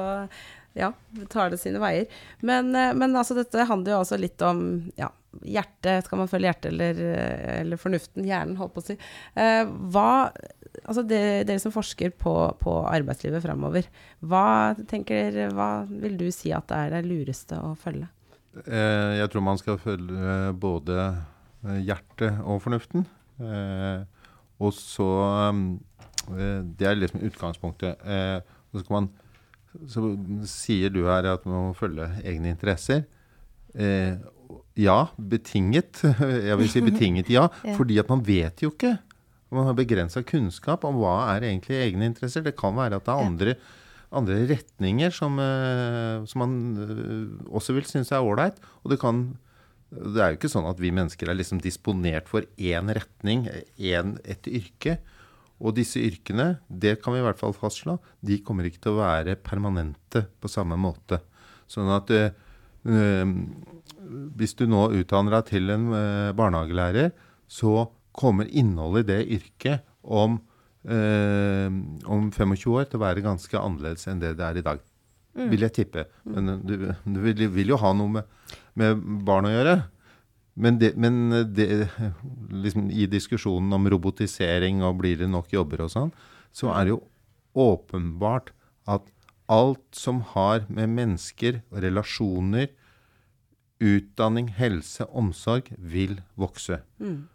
ja, 0.79 0.93
tar 1.33 1.53
det 1.53 1.61
sine 1.61 1.81
veier. 1.83 2.07
Men, 2.41 2.71
eh, 2.77 2.95
men 2.97 3.17
altså, 3.17 3.37
dette 3.39 3.67
handler 3.69 3.97
jo 3.97 4.03
også 4.03 4.19
litt 4.21 4.43
om 4.47 4.63
ja, 4.99 5.11
hjertet. 5.43 6.07
Skal 6.07 6.23
man 6.23 6.31
følge 6.31 6.51
hjertet 6.51 6.71
eller, 6.73 7.03
eh, 7.05 7.57
eller, 7.63 7.81
fornuften? 7.81 8.27
Hjernen, 8.27 8.59
holdt 8.61 8.77
på 8.77 8.85
å 8.85 8.89
si. 8.93 8.99
Eh, 9.39 9.65
hva 9.93 10.11
Altså 10.85 11.03
det, 11.03 11.49
dere 11.49 11.61
som 11.63 11.73
forsker 11.73 12.13
på, 12.21 12.33
på 12.61 12.73
arbeidslivet 12.87 13.43
framover, 13.43 13.87
hva, 14.21 14.77
hva 14.77 15.69
vil 15.89 16.15
du 16.21 16.27
si 16.33 16.53
at 16.55 16.71
er 16.77 16.93
det 16.93 17.01
lureste 17.09 17.57
å 17.57 17.73
følge? 17.81 18.07
Eh, 18.67 19.19
jeg 19.19 19.31
tror 19.33 19.45
man 19.45 19.61
skal 19.61 19.81
følge 19.81 20.53
både 20.61 21.09
hjertet 21.85 22.41
og 22.45 22.61
fornuften. 22.63 23.07
Eh, 23.43 24.05
og 24.59 24.75
så 24.75 25.09
eh, 25.49 26.63
Det 26.79 26.87
er 26.87 26.99
liksom 26.99 27.25
utgangspunktet. 27.27 27.99
så 28.71 28.83
skal 28.83 28.95
man 28.95 29.11
så 29.88 30.03
sier 30.49 30.93
du 30.93 31.05
her 31.06 31.26
at 31.35 31.47
man 31.49 31.70
må 31.70 31.76
følge 31.76 32.09
egne 32.25 32.53
interesser. 32.55 33.05
Eh, 33.75 34.17
ja, 34.79 34.99
betinget. 35.19 36.03
Jeg 36.49 36.59
vil 36.61 36.70
si 36.73 36.82
betinget 36.85 37.31
ja, 37.32 37.49
ja. 37.67 37.75
Fordi 37.76 37.99
at 38.00 38.11
man 38.11 38.23
vet 38.26 38.65
jo 38.65 38.73
ikke. 38.73 38.97
Man 39.55 39.69
har 39.69 39.76
begrensa 39.76 40.23
kunnskap 40.26 40.85
om 40.85 40.99
hva 41.00 41.19
er 41.35 41.49
egentlig 41.49 41.79
egne 41.81 42.09
interesser. 42.11 42.44
Det 42.44 42.56
kan 42.59 42.76
være 42.76 43.00
at 43.00 43.06
det 43.06 43.15
er 43.15 43.29
andre, 43.29 43.55
andre 44.12 44.41
retninger 44.50 45.15
som, 45.15 45.38
uh, 45.41 46.25
som 46.29 46.44
man 46.44 46.56
uh, 46.76 47.53
også 47.56 47.76
vil 47.76 47.88
synes 47.88 48.12
er 48.12 48.25
ålreit. 48.25 48.61
Og 48.85 48.93
det 48.93 49.00
kan 49.05 49.31
Det 49.88 50.20
er 50.20 50.35
jo 50.35 50.37
ikke 50.37 50.50
sånn 50.53 50.67
at 50.69 50.77
vi 50.77 50.91
mennesker 50.93 51.31
er 51.31 51.37
liksom 51.39 51.63
disponert 51.65 52.27
for 52.29 52.44
én 52.60 52.91
retning, 52.93 53.46
én, 53.81 54.19
et 54.29 54.44
yrke. 54.44 54.98
Og 55.58 55.74
disse 55.74 56.00
yrkene, 56.03 56.58
det 56.70 56.98
kan 57.03 57.15
vi 57.15 57.20
i 57.22 57.27
hvert 57.27 57.41
fall 57.41 57.55
fastslå, 57.56 57.96
de 58.22 58.38
kommer 58.46 58.69
ikke 58.69 58.82
til 58.84 58.94
å 58.94 59.00
være 59.00 59.38
permanente 59.43 60.24
på 60.38 60.50
samme 60.50 60.79
måte. 60.79 61.19
Sånn 61.69 61.91
at 61.93 62.12
øh, 62.15 63.32
hvis 64.38 64.55
du 64.58 64.69
nå 64.70 64.86
utdanner 65.00 65.38
deg 65.38 65.48
til 65.50 65.74
en 65.74 65.88
øh, 65.91 66.36
barnehagelærer, 66.38 67.10
så 67.50 67.88
kommer 68.19 68.50
innholdet 68.50 69.05
i 69.05 69.10
det 69.10 69.38
yrket 69.38 69.84
om, 70.03 70.38
øh, 70.86 71.69
om 72.06 72.31
25 72.31 72.79
år 72.79 72.88
til 72.88 73.00
å 73.00 73.05
være 73.05 73.27
ganske 73.27 73.58
annerledes 73.58 74.08
enn 74.10 74.22
det 74.22 74.36
det 74.38 74.46
er 74.46 74.62
i 74.62 74.67
dag. 74.70 74.82
Mm. 75.38 75.50
Vil 75.53 75.67
jeg 75.67 75.74
tippe. 75.74 76.06
Men 76.27 76.58
du, 76.67 76.88
du 77.05 77.20
vil, 77.22 77.44
vil, 77.55 77.74
jo 77.74 77.79
ha 77.82 77.93
noe 77.94 78.19
med, 78.19 78.34
med 78.79 79.03
barn 79.27 79.46
å 79.46 79.53
gjøre. 79.55 79.77
Men, 80.58 80.79
det, 80.81 80.94
men 80.98 81.31
det, 81.55 81.88
liksom 82.50 82.88
i 82.91 83.06
diskusjonen 83.10 83.72
om 83.77 83.86
robotisering 83.93 84.82
og 84.82 84.98
blir 85.03 85.20
det 85.20 85.31
nok 85.31 85.53
jobber 85.55 85.84
og 85.84 85.93
sånn, 85.94 86.10
så 86.50 86.72
er 86.74 86.88
det 86.88 86.94
jo 86.96 87.03
åpenbart 87.58 88.50
at 88.88 89.06
alt 89.48 89.96
som 89.96 90.20
har 90.34 90.67
med 90.69 90.93
mennesker, 90.96 91.62
relasjoner, 91.72 92.69
utdanning, 93.79 94.50
helse, 94.58 95.06
omsorg, 95.15 95.70
vil 95.79 96.19
vokse. 96.38 96.81
Mm. 96.98 97.29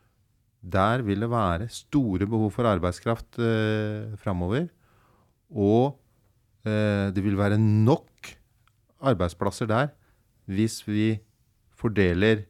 Der 0.63 1.03
vil 1.03 1.25
det 1.25 1.32
være 1.32 1.68
store 1.72 2.27
behov 2.30 2.53
for 2.56 2.68
arbeidskraft 2.70 3.39
eh, 3.42 4.13
framover. 4.20 4.68
Og 5.50 5.96
eh, 6.68 7.10
det 7.15 7.24
vil 7.24 7.39
være 7.39 7.60
nok 7.60 8.34
arbeidsplasser 9.03 9.68
der 9.68 9.92
hvis 10.48 10.82
vi 10.88 11.18
fordeler 11.75 12.46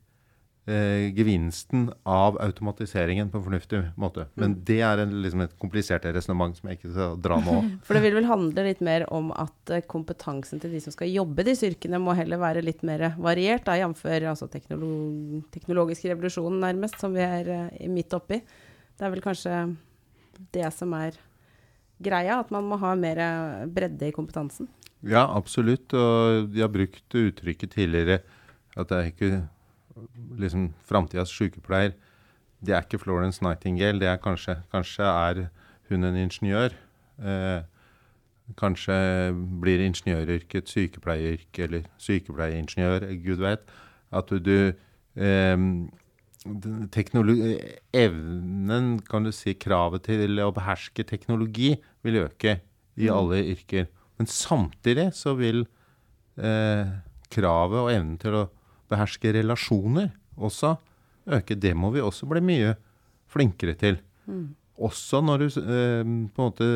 eh, 0.65 1.12
gevinsten 1.15 1.93
av 2.03 2.38
automatiseringen 2.41 3.29
på 3.29 3.38
en 3.38 3.43
fornuftig 3.43 3.82
måte. 4.00 4.27
Men 4.34 4.53
mm. 4.53 4.60
det 4.67 4.79
er 4.86 5.01
en, 5.03 5.15
liksom 5.24 5.43
et 5.46 5.55
komplisert 5.62 6.05
resonnement 6.15 6.55
som 6.58 6.70
jeg 6.70 6.79
ikke 6.79 6.93
skal 6.93 7.17
dra 7.24 7.39
nå. 7.43 7.58
For 7.88 7.98
det 7.98 8.03
vil 8.05 8.17
vel 8.17 8.29
handle 8.29 8.65
litt 8.67 8.84
mer 8.86 9.05
om 9.13 9.32
at 9.36 9.74
eh, 9.74 9.86
kompetansen 9.89 10.62
til 10.63 10.75
de 10.75 10.84
som 10.84 10.96
skal 10.96 11.12
jobbe 11.12 11.46
disse 11.48 11.67
yrkene, 11.70 12.01
må 12.01 12.15
heller 12.17 12.41
være 12.41 12.63
litt 12.65 12.84
mer 12.88 13.10
variert, 13.17 13.67
jf. 13.67 14.05
Altså 14.34 14.50
teknolog 14.51 15.43
teknologisk 15.53 16.08
revolusjon, 16.10 16.62
nærmest, 16.62 17.00
som 17.01 17.15
vi 17.15 17.25
er 17.25 17.51
eh, 17.58 17.89
midt 17.91 18.15
oppi. 18.15 18.39
Det 18.93 19.05
er 19.05 19.13
vel 19.13 19.24
kanskje 19.25 19.58
det 20.53 20.70
som 20.74 20.93
er 20.98 21.17
greia, 22.03 22.39
at 22.39 22.50
man 22.53 22.65
må 22.67 22.77
ha 22.82 22.93
mer 23.00 23.20
bredde 23.72 24.10
i 24.10 24.15
kompetansen. 24.15 24.67
Ja, 25.03 25.25
absolutt. 25.36 25.93
Og 25.93 26.48
de 26.53 26.63
har 26.63 26.72
brukt 26.72 27.12
uttrykket 27.12 27.74
tidligere 27.75 28.22
At 28.79 28.88
det 28.89 28.98
er 28.98 29.10
ikke 29.12 29.29
liksom 30.40 30.72
framtidas 30.88 31.34
sykepleier. 31.34 31.94
Det 32.64 32.76
er 32.76 32.86
ikke 32.86 33.02
Florence 33.02 33.44
Nightingale. 33.44 34.00
Det 34.00 34.08
er 34.08 34.22
kanskje, 34.24 34.58
kanskje 34.72 35.04
er 35.04 35.48
hun 35.90 36.04
en 36.08 36.18
ingeniør. 36.18 36.76
Eh, 37.20 37.64
kanskje 38.60 38.96
blir 39.62 39.84
ingeniøryrket 39.84 40.72
sykepleieryrke, 40.72 41.68
eller 41.68 41.90
sykepleieingeniør, 42.02 43.08
gud 43.24 43.44
vet. 43.44 43.74
At 44.14 44.30
du, 44.46 44.74
eh, 45.16 45.58
Evnen, 47.94 49.00
kan 49.08 49.24
du 49.24 49.32
si, 49.32 49.54
kravet 49.54 50.04
til 50.04 50.40
å 50.44 50.52
beherske 50.52 51.04
teknologi 51.08 51.76
vil 52.04 52.26
øke 52.26 52.60
i 52.98 53.08
mm. 53.08 53.14
alle 53.16 53.44
yrker. 53.54 53.88
Men 54.18 54.28
samtidig 54.28 55.14
så 55.16 55.34
vil 55.40 55.64
eh, 56.38 56.92
kravet 57.34 57.80
og 57.80 57.92
evnen 57.94 58.18
til 58.22 58.38
å 58.42 58.44
beherske 58.92 59.34
relasjoner 59.36 60.12
også 60.36 60.75
øke. 61.28 61.56
Det 61.56 61.74
må 61.78 61.92
vi 61.94 62.04
også 62.04 62.28
bli 62.30 62.44
mye 62.44 62.74
flinkere 63.32 63.75
til. 63.80 64.00
Mm. 64.25 64.54
Også 64.84 65.22
når 65.22 65.44
du 65.44 65.48
eh, 65.48 66.02
på 66.04 66.42
en 66.42 66.50
måte 66.50 66.68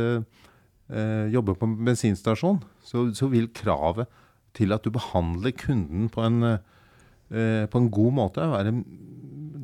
eh, 0.94 1.28
jobber 1.34 1.58
på 1.58 1.68
en 1.68 1.78
bensinstasjon, 1.88 2.62
så, 2.84 3.08
så, 3.18 3.30
vil 3.32 3.50
kravet 3.56 4.10
til 4.58 4.74
at 4.74 4.86
du 4.86 4.94
behandler 4.94 5.54
kunden 5.58 6.08
på 6.14 6.24
en, 6.26 6.44
eh, 6.46 7.66
på 7.70 7.82
en 7.82 7.92
god 7.94 8.18
måte, 8.22 8.48
være, 8.54 8.74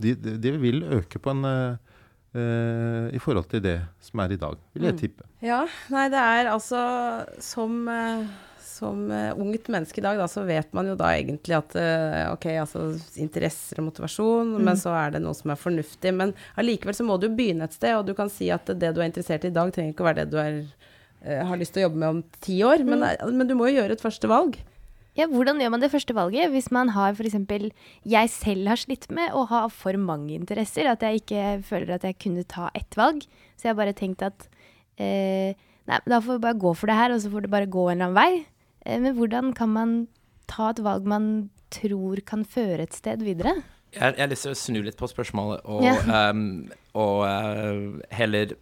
de, 0.04 0.16
de, 0.16 0.54
vil 0.60 0.84
øke 1.00 1.22
på 1.22 1.34
en 1.34 1.46
eh, 1.48 3.14
i 3.14 3.22
forhold 3.22 3.46
til 3.52 3.62
det 3.64 3.78
som 4.02 4.24
er 4.24 4.34
i 4.34 4.40
dag, 4.42 4.58
vil 4.74 4.90
jeg 4.90 4.98
mm. 4.98 5.02
tippe. 5.02 5.30
Ja, 5.46 5.64
nei 5.94 6.08
det 6.14 6.22
er 6.22 6.50
altså 6.52 6.82
som 7.44 7.86
eh, 7.92 8.26
som 8.84 9.06
uh, 9.12 9.32
ungt 9.40 9.70
menneske 9.72 10.02
i 10.02 10.06
dag, 10.06 10.20
da, 10.20 10.28
så 10.30 10.44
vet 10.48 10.74
man 10.76 10.92
jo 10.92 10.98
da 11.00 11.14
egentlig 11.16 11.56
at 11.58 11.76
uh, 11.80 12.34
ok, 12.34 12.48
altså 12.66 12.86
interesser 13.22 13.80
og 13.80 13.88
motivasjon, 13.90 14.56
mm. 14.58 14.66
men 14.68 14.80
så 14.80 14.94
er 15.00 15.16
det 15.16 15.24
noe 15.24 15.38
som 15.38 15.54
er 15.54 15.62
fornuftig. 15.62 16.12
Men 16.20 16.36
allikevel 16.60 16.98
så 16.98 17.08
må 17.08 17.18
du 17.22 17.30
begynne 17.32 17.70
et 17.70 17.78
sted, 17.78 17.96
og 17.96 18.08
du 18.10 18.14
kan 18.18 18.32
si 18.32 18.52
at 18.54 18.68
det 18.68 18.92
du 18.94 19.02
er 19.02 19.10
interessert 19.10 19.48
i 19.48 19.54
i 19.54 19.56
dag, 19.56 19.72
trenger 19.74 19.96
ikke 19.96 20.06
å 20.06 20.10
være 20.10 20.24
det 20.24 20.34
du 20.34 20.38
er, 20.42 20.60
uh, 21.24 21.42
har 21.50 21.62
lyst 21.62 21.76
til 21.76 21.84
å 21.84 21.88
jobbe 21.88 22.04
med 22.04 22.18
om 22.18 22.22
ti 22.44 22.60
år, 22.68 22.84
mm. 22.84 22.94
men, 22.94 23.10
men, 23.40 23.50
du 23.50 23.58
må 23.60 23.72
jo 23.72 23.80
gjøre 23.80 23.98
et 23.98 24.06
første 24.06 24.30
valg. 24.32 24.60
Ja, 25.14 25.28
Hvordan 25.30 25.60
gjør 25.62 25.76
man 25.76 25.84
det 25.84 25.92
første 25.94 26.16
valget 26.18 26.50
hvis 26.50 26.72
man 26.74 26.90
har 26.96 27.14
f.eks. 27.14 27.36
Jeg 28.10 28.30
selv 28.34 28.72
har 28.72 28.80
slitt 28.82 29.06
med 29.14 29.36
å 29.38 29.44
ha 29.52 29.68
for 29.70 29.94
mange 30.02 30.34
interesser. 30.34 30.90
At 30.90 31.06
jeg 31.06 31.22
ikke 31.22 31.44
føler 31.68 31.94
at 32.00 32.08
jeg 32.08 32.18
kunne 32.18 32.46
ta 32.50 32.72
ett 32.74 32.98
valg. 32.98 33.22
Så 33.54 33.68
jeg 33.68 33.76
har 33.76 33.78
bare 33.78 33.94
tenkt 33.94 34.26
at 34.26 34.48
eh, 34.98 35.54
nei, 35.86 36.00
da 36.10 36.18
får 36.18 36.40
vi 36.40 36.46
bare 36.48 36.58
gå 36.58 36.74
for 36.74 36.90
det 36.90 36.98
her, 36.98 37.14
og 37.14 37.22
så 37.22 37.30
får 37.30 37.46
det 37.46 37.54
bare 37.54 37.70
gå 37.70 37.86
en 37.92 37.94
eller 37.94 38.10
annen 38.10 38.18
vei. 38.18 38.42
Eh, 38.86 39.00
men 39.00 39.16
hvordan 39.18 39.54
kan 39.58 39.72
man 39.74 39.96
ta 40.52 40.72
et 40.74 40.84
valg 40.84 41.08
man 41.08 41.50
tror 41.74 42.22
kan 42.28 42.46
føre 42.46 42.86
et 42.86 42.96
sted 42.96 43.24
videre? 43.26 43.56
Jeg, 43.94 44.16
jeg 44.18 44.24
har 44.24 44.32
lyst 44.32 44.48
til 44.48 44.54
å 44.54 44.58
snu 44.58 44.80
litt 44.82 44.98
på 44.98 45.06
spørsmålet 45.10 45.68
og, 45.70 45.84
ja. 45.86 45.94
um, 46.32 46.66
og 47.04 47.20
uh, 47.30 48.00
heller 48.14 48.56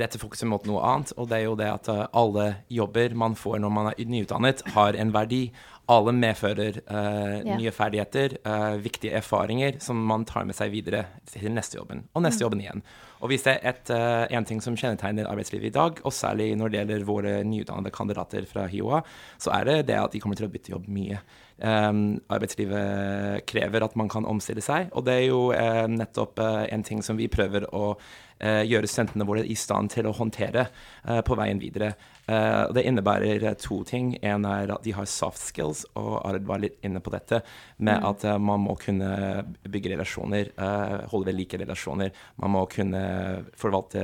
rette 0.00 0.20
fokuset 0.20 0.48
mot 0.48 0.64
noe 0.68 0.82
annet. 0.84 1.14
Og 1.16 1.28
det 1.30 1.38
er 1.38 1.46
jo 1.46 1.56
det 1.56 1.70
at 1.72 1.88
alle 2.12 2.50
jobber 2.72 3.16
man 3.16 3.36
får 3.36 3.62
når 3.64 3.72
man 3.72 3.90
er 3.92 4.12
nyutdannet, 4.12 4.64
har 4.76 4.96
en 5.00 5.14
verdi. 5.14 5.46
Alle 5.92 6.14
medfører 6.16 6.78
uh, 6.86 6.94
yeah. 7.44 7.58
nye 7.60 7.72
ferdigheter, 7.74 8.38
viktige 8.80 9.18
erfaringer 9.18 9.76
som 9.84 9.98
man 10.08 10.24
tar 10.24 10.46
med 10.48 10.56
seg 10.56 10.72
videre 10.72 11.02
til 11.28 11.50
neste 11.52 11.76
jobben, 11.76 12.06
og 12.16 12.24
neste 12.24 12.40
mm. 12.40 12.44
jobben 12.46 12.62
igjen. 12.64 12.84
Og 13.24 13.30
hvis 13.32 13.44
det 13.46 13.54
er 13.56 13.70
et, 13.72 13.92
uh, 13.92 14.24
en 14.36 14.46
ting 14.48 14.60
som 14.64 14.76
kjennetegner 14.76 15.28
arbeidslivet 15.28 15.70
i 15.70 15.74
dag, 15.76 16.00
og 16.04 16.12
særlig 16.12 16.50
når 16.60 16.72
det 16.72 16.80
gjelder 16.80 17.08
våre 17.08 17.34
nyutdannede 17.44 17.92
kandidater 17.94 18.48
fra 18.48 18.66
HiOA, 18.68 19.00
så 19.40 19.52
er 19.56 19.68
det 19.68 19.78
det 19.92 20.00
at 20.00 20.12
de 20.12 20.20
kommer 20.24 20.40
til 20.40 20.48
å 20.48 20.52
bytte 20.52 20.74
jobb 20.74 20.88
mye. 20.92 21.20
Um, 21.54 22.18
arbeidslivet 22.34 23.44
krever 23.46 23.84
at 23.86 23.92
man 23.94 24.08
kan 24.10 24.26
omstille 24.26 24.62
seg, 24.64 24.88
og 24.90 25.04
det 25.06 25.14
er 25.14 25.26
jo 25.28 25.52
uh, 25.54 25.84
nettopp 25.86 26.40
uh, 26.42 26.64
en 26.66 26.82
ting 26.82 26.98
som 27.06 27.18
vi 27.20 27.30
prøver 27.30 27.68
å 27.70 27.94
gjøre 28.44 28.88
studentene 28.90 29.24
våre 29.24 29.44
i 29.46 29.54
stand 29.56 29.92
til 29.94 30.08
å 30.10 30.12
håndtere 30.12 30.64
på 31.24 31.36
veien 31.38 31.60
videre. 31.62 31.92
Det 32.26 32.82
innebærer 32.82 33.46
to 33.62 33.78
ting. 33.88 34.10
En 34.26 34.44
er 34.44 34.72
at 34.74 34.82
de 34.84 34.92
har 34.92 35.06
soft 35.08 35.38
skills, 35.38 35.84
og 35.96 36.18
Ard 36.18 36.44
var 36.44 36.60
litt 36.60 36.82
inne 36.84 37.00
på 37.00 37.14
dette, 37.14 37.40
med 37.78 38.02
mm. 38.02 38.08
at 38.10 38.26
man 38.42 38.66
må 38.66 38.74
kunne 38.82 39.14
bygge 39.62 39.94
relasjoner, 39.94 40.50
holde 41.14 41.30
ved 41.30 41.38
like 41.38 41.62
relasjoner. 41.62 42.10
Man 42.42 42.52
må 42.58 42.66
kunne 42.74 43.04
forvalte 43.56 44.02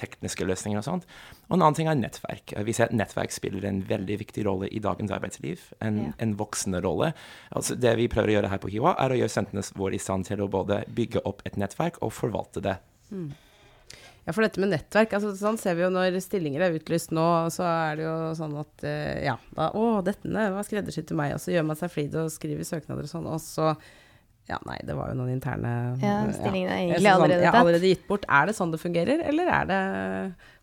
tekniske 0.00 0.48
løsninger 0.48 0.80
og 0.80 0.88
sånt. 0.88 1.06
Og 1.46 1.54
en 1.54 1.62
annen 1.62 1.76
ting 1.78 1.88
er 1.90 1.98
nettverk. 1.98 2.56
Vi 2.66 2.74
ser 2.74 2.90
at 2.90 2.96
nettverk 2.96 3.34
spiller 3.34 3.64
en 3.68 3.78
veldig 3.86 4.18
viktig 4.24 4.42
rolle 4.48 4.66
i 4.74 4.80
dagens 4.82 5.12
arbeidsliv. 5.14 5.62
En, 5.84 6.00
ja. 6.08 6.12
en 6.24 6.34
voksende 6.40 6.80
rolle. 6.82 7.12
Altså, 7.54 7.76
det 7.78 7.94
vi 8.00 8.08
prøver 8.10 8.32
å 8.32 8.36
gjøre 8.38 8.50
her 8.50 8.62
på 8.62 8.70
HiWA, 8.72 8.96
er 9.02 9.14
å 9.14 9.18
gjøre 9.20 9.34
studentene 9.34 9.78
våre 9.78 9.98
i 9.98 10.02
stand 10.02 10.26
til 10.26 10.42
å 10.42 10.50
både 10.50 10.82
bygge 10.96 11.22
opp 11.28 11.44
et 11.46 11.58
nettverk 11.60 12.00
og 12.02 12.14
forvalte 12.16 12.64
det. 12.66 12.78
Mm. 13.14 13.30
Ja, 14.26 14.32
for 14.34 14.42
dette 14.42 14.58
med 14.58 14.72
nettverk, 14.72 15.12
altså 15.14 15.30
sånn 15.38 15.58
ser 15.60 15.76
vi 15.78 15.84
jo 15.84 15.90
når 15.94 16.16
stillinger 16.18 16.64
er 16.66 16.74
utlyst 16.74 17.12
nå, 17.14 17.26
så 17.54 17.62
er 17.62 18.00
det 18.00 18.08
jo 18.08 18.14
sånn 18.34 18.56
at 18.58 18.82
uh, 18.82 19.18
ja, 19.22 19.36
da 19.54 19.68
Å, 19.70 19.84
dette 20.02 20.26
var 20.26 20.66
skreddersydd 20.66 21.06
til 21.12 21.20
meg, 21.20 21.36
og 21.36 21.44
så 21.44 21.54
gjør 21.54 21.68
man 21.68 21.78
seg 21.78 21.92
flid 21.94 22.16
og 22.18 22.32
skriver 22.34 22.66
søknader 22.66 23.06
og 23.06 23.12
sånn, 23.12 23.28
og 23.30 23.38
så 23.44 23.76
ja, 24.46 24.58
nei, 24.62 24.76
det 24.86 24.94
var 24.94 25.10
jo 25.10 25.18
noen 25.18 25.32
interne 25.34 25.70
Ja, 25.98 26.18
stillingen 26.30 26.70
er 26.70 26.82
egentlig 26.84 27.02
ja, 27.02 27.16
sånn, 27.16 27.24
allerede 27.24 27.42
tatt. 27.42 27.56
Ja, 27.56 27.62
allerede 27.64 27.88
gitt 27.90 28.04
bort. 28.06 28.26
Er 28.30 28.46
det 28.46 28.54
sånn 28.54 28.74
det 28.74 28.78
fungerer, 28.82 29.24
eller 29.26 29.50
er 29.50 29.70
det 29.70 29.80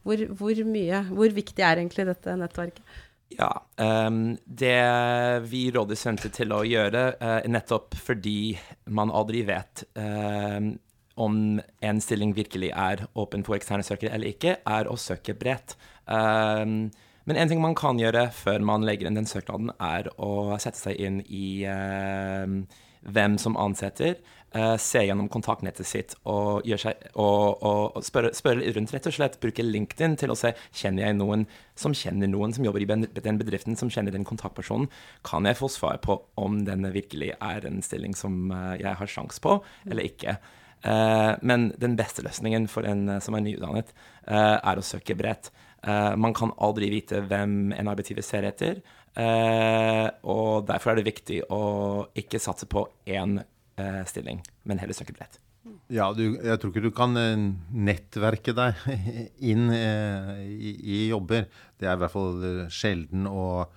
Hvor, 0.08 0.24
hvor 0.40 0.62
mye 0.70 1.02
Hvor 1.10 1.36
viktig 1.36 1.66
er 1.68 1.82
egentlig 1.82 2.08
dette 2.08 2.38
nettverket? 2.40 2.96
Ja. 3.34 3.50
Um, 3.82 4.38
det 4.46 4.78
vi 5.50 5.66
rådde 5.74 5.98
sendte 5.98 6.30
til 6.30 6.54
å 6.54 6.60
gjøre, 6.68 7.06
uh, 7.18 7.40
nettopp 7.50 7.96
fordi 7.98 8.54
man 8.94 9.10
aldri 9.10 9.42
vet 9.48 9.82
uh, 9.98 10.60
om 11.18 11.40
en 11.58 12.02
stilling 12.02 12.36
virkelig 12.38 12.70
er 12.78 13.08
åpen 13.18 13.42
for 13.46 13.58
eksterne 13.58 13.86
søkere 13.86 14.14
eller 14.14 14.36
ikke, 14.36 14.60
er 14.62 14.90
å 14.90 15.00
søke 15.02 15.34
bredt. 15.38 15.74
Um, 16.06 16.92
men 17.26 17.40
en 17.40 17.50
ting 17.50 17.62
man 17.64 17.78
kan 17.80 17.98
gjøre 17.98 18.28
før 18.36 18.62
man 18.70 18.86
legger 18.86 19.10
inn 19.10 19.18
den 19.18 19.30
søknaden, 19.30 19.74
er 19.82 20.12
å 20.22 20.54
sette 20.62 20.82
seg 20.82 21.02
inn 21.02 21.22
i 21.26 21.64
uh, 21.66 22.46
hvem 23.06 23.38
som 23.42 23.58
ansetter. 23.60 24.18
Uh, 24.54 24.76
se 24.78 25.02
gjennom 25.02 25.26
kontaktnettet 25.34 25.88
sitt 25.90 26.12
og, 26.30 26.68
seg, 26.78 27.00
og, 27.18 27.64
og, 27.66 27.96
og 27.98 28.04
spørre, 28.06 28.30
spørre, 28.38 28.68
rundt. 28.76 28.94
Rett 28.94 29.08
og 29.10 29.16
slett 29.16 29.40
bruke 29.42 29.66
LinkedIn 29.66 30.14
til 30.22 30.30
å 30.30 30.38
se 30.38 30.52
kjenner 30.78 31.08
jeg 31.08 31.18
noen 31.18 31.48
som 31.74 31.96
kjenner 31.98 32.30
noen 32.30 32.54
som 32.54 32.68
jobber 32.68 32.86
i 32.86 32.90
den 33.26 33.40
bedriften, 33.42 33.74
som 33.80 33.90
kjenner 33.90 34.14
den 34.14 34.28
kontaktpersonen. 34.30 34.92
Kan 35.26 35.50
jeg 35.50 35.58
få 35.58 35.72
svar 35.74 35.98
på 36.06 36.20
om 36.38 36.62
denne 36.68 36.94
virkelig 36.94 37.32
er 37.40 37.66
en 37.66 37.82
stilling 37.82 38.14
som 38.18 38.54
uh, 38.54 38.76
jeg 38.78 38.94
har 39.00 39.16
sjanse 39.16 39.42
på, 39.42 39.58
eller 39.90 40.06
ikke? 40.12 40.38
Uh, 40.84 41.40
men 41.42 41.70
den 41.80 41.96
beste 41.96 42.26
løsningen 42.26 42.68
for 42.68 42.84
en 42.88 43.08
uh, 43.08 43.20
som 43.24 43.38
er 43.38 43.46
nyutdannet, 43.46 43.94
uh, 44.28 44.60
er 44.60 44.80
å 44.80 44.86
søke 44.86 45.18
bredt. 45.18 45.54
man 45.84 46.32
kan 46.32 46.54
aldri 46.64 46.88
vite 46.88 47.18
hvem 47.28 47.74
en 47.76 47.88
arbeidsgiver 47.92 48.24
ser 48.24 48.46
etter, 48.48 48.78
og 49.14 50.66
derfor 50.66 50.92
er 50.92 51.00
det 51.00 51.06
viktig 51.06 51.44
å 51.54 51.64
ikke 52.18 52.42
satse 52.42 52.66
på 52.70 52.86
én 53.06 53.38
stilling, 54.10 54.40
men 54.66 54.82
heller 54.82 54.98
søke 54.98 55.14
bredt. 55.14 55.40
Ja, 55.94 56.10
du, 56.16 56.40
jeg 56.42 56.60
tror 56.60 56.72
ikke 56.74 56.84
du 56.84 56.94
kan 56.96 57.14
nettverke 57.72 58.56
deg 58.58 58.82
inn 59.52 59.70
i, 59.74 60.74
i, 60.74 60.98
jobber. 61.12 61.48
Det 61.80 61.88
er 61.88 61.96
i 61.98 62.02
hvert 62.02 62.14
fall 62.14 62.44
sjelden. 62.74 63.30
og 63.30 63.72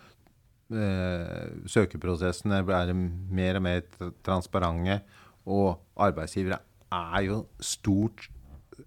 søkeprosessene 0.67 2.59
er 2.59 2.93
mer 2.97 3.59
og 3.61 3.63
mer 3.63 3.85
transparente, 4.27 4.99
og 5.47 5.79
arbeidsgivere 6.03 6.59
er 6.91 7.21
jo 7.29 7.43
stort 7.63 8.27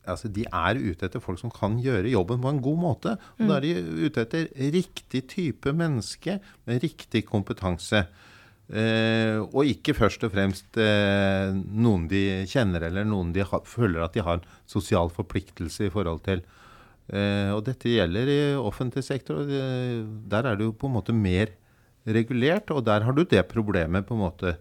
altså 0.07 0.29
De 0.31 0.45
er 0.45 0.79
ute 0.79 1.07
etter 1.07 1.23
folk 1.23 1.41
som 1.41 1.51
kan 1.53 1.77
gjøre 1.81 2.11
jobben 2.11 2.41
på 2.41 2.53
en 2.53 2.61
god 2.63 2.79
måte. 2.81 3.15
Og 3.37 3.43
mm. 3.43 3.49
da 3.49 3.57
er 3.57 3.65
de 3.65 4.05
ute 4.07 4.25
etter 4.25 4.47
riktig 4.75 5.25
type 5.31 5.73
menneske 5.75 6.39
med 6.69 6.83
riktig 6.85 7.25
kompetanse. 7.27 8.05
Eh, 8.69 9.41
og 9.41 9.65
ikke 9.65 9.97
først 9.97 10.23
og 10.27 10.33
fremst 10.35 10.77
eh, 10.77 11.49
noen 11.53 12.05
de 12.11 12.45
kjenner, 12.49 12.85
eller 12.89 13.07
noen 13.07 13.33
de 13.33 13.45
ha, 13.45 13.61
føler 13.65 14.05
at 14.05 14.15
de 14.15 14.25
har 14.25 14.39
en 14.39 14.49
sosial 14.69 15.09
forpliktelse 15.13 15.87
i 15.87 15.93
forhold 15.93 16.21
til. 16.27 16.43
Eh, 17.09 17.49
og 17.55 17.63
dette 17.65 17.89
gjelder 17.89 18.29
i 18.29 18.41
offentlig 18.59 19.03
sektor. 19.07 19.41
og 19.41 19.49
Der 20.29 20.45
er 20.45 20.59
det 20.59 20.67
jo 20.67 20.75
på 20.77 20.89
en 20.89 20.99
måte 20.99 21.15
mer 21.15 21.55
regulert, 22.09 22.69
og 22.71 22.85
der 22.85 23.05
har 23.05 23.15
du 23.15 23.23
det 23.25 23.47
problemet 23.49 24.05
på 24.07 24.15
en 24.15 24.23
måte 24.27 24.57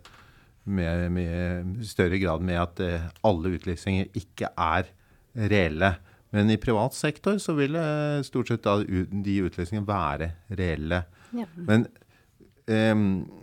med, 0.69 1.09
med 1.13 1.85
større 1.89 2.19
grad 2.21 2.45
med 2.45 2.61
at 2.61 2.81
eh, 2.85 3.09
alle 3.25 3.55
utlysninger 3.57 4.11
ikke 4.19 4.51
er 4.53 4.91
reelle. 5.39 5.95
Men 6.35 6.51
i 6.53 6.59
privat 6.61 6.95
sektor 6.97 7.39
så 7.41 7.55
vil 7.57 7.77
eh, 7.79 8.21
stort 8.27 8.51
sett 8.51 8.67
de 8.67 9.39
utlysningene 9.47 9.89
være 9.89 10.33
reelle. 10.59 11.03
Ja. 11.37 11.47
Men 11.57 11.87
um, 12.67 13.03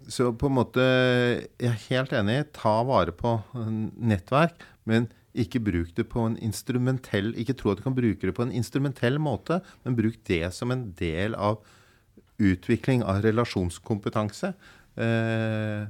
Så 0.09 0.31
på 0.33 0.49
en 0.49 0.55
måte 0.57 0.81
Jeg 0.81 1.69
er 1.69 1.83
helt 1.89 2.13
enig. 2.17 2.39
Ta 2.57 2.79
vare 2.85 3.13
på 3.13 3.37
nettverk, 3.55 4.65
men 4.85 5.09
ikke 5.35 5.59
bruk 5.59 5.91
det 5.97 6.07
på 6.07 6.23
en 6.25 6.37
instrumentell 6.39 7.33
Ikke 7.35 7.53
tro 7.57 7.73
at 7.73 7.81
du 7.81 7.83
kan 7.83 7.97
bruke 7.97 8.23
det 8.23 8.35
på 8.37 8.45
en 8.45 8.53
instrumentell 8.55 9.19
måte, 9.19 9.59
men 9.83 9.97
bruk 9.97 10.21
det 10.29 10.53
som 10.55 10.71
en 10.71 10.87
del 10.97 11.35
av 11.35 11.59
utvikling 12.35 13.03
av 13.07 13.21
relasjonskompetanse. 13.23 14.53
Uh, 14.99 15.87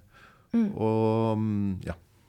Og 0.56 1.42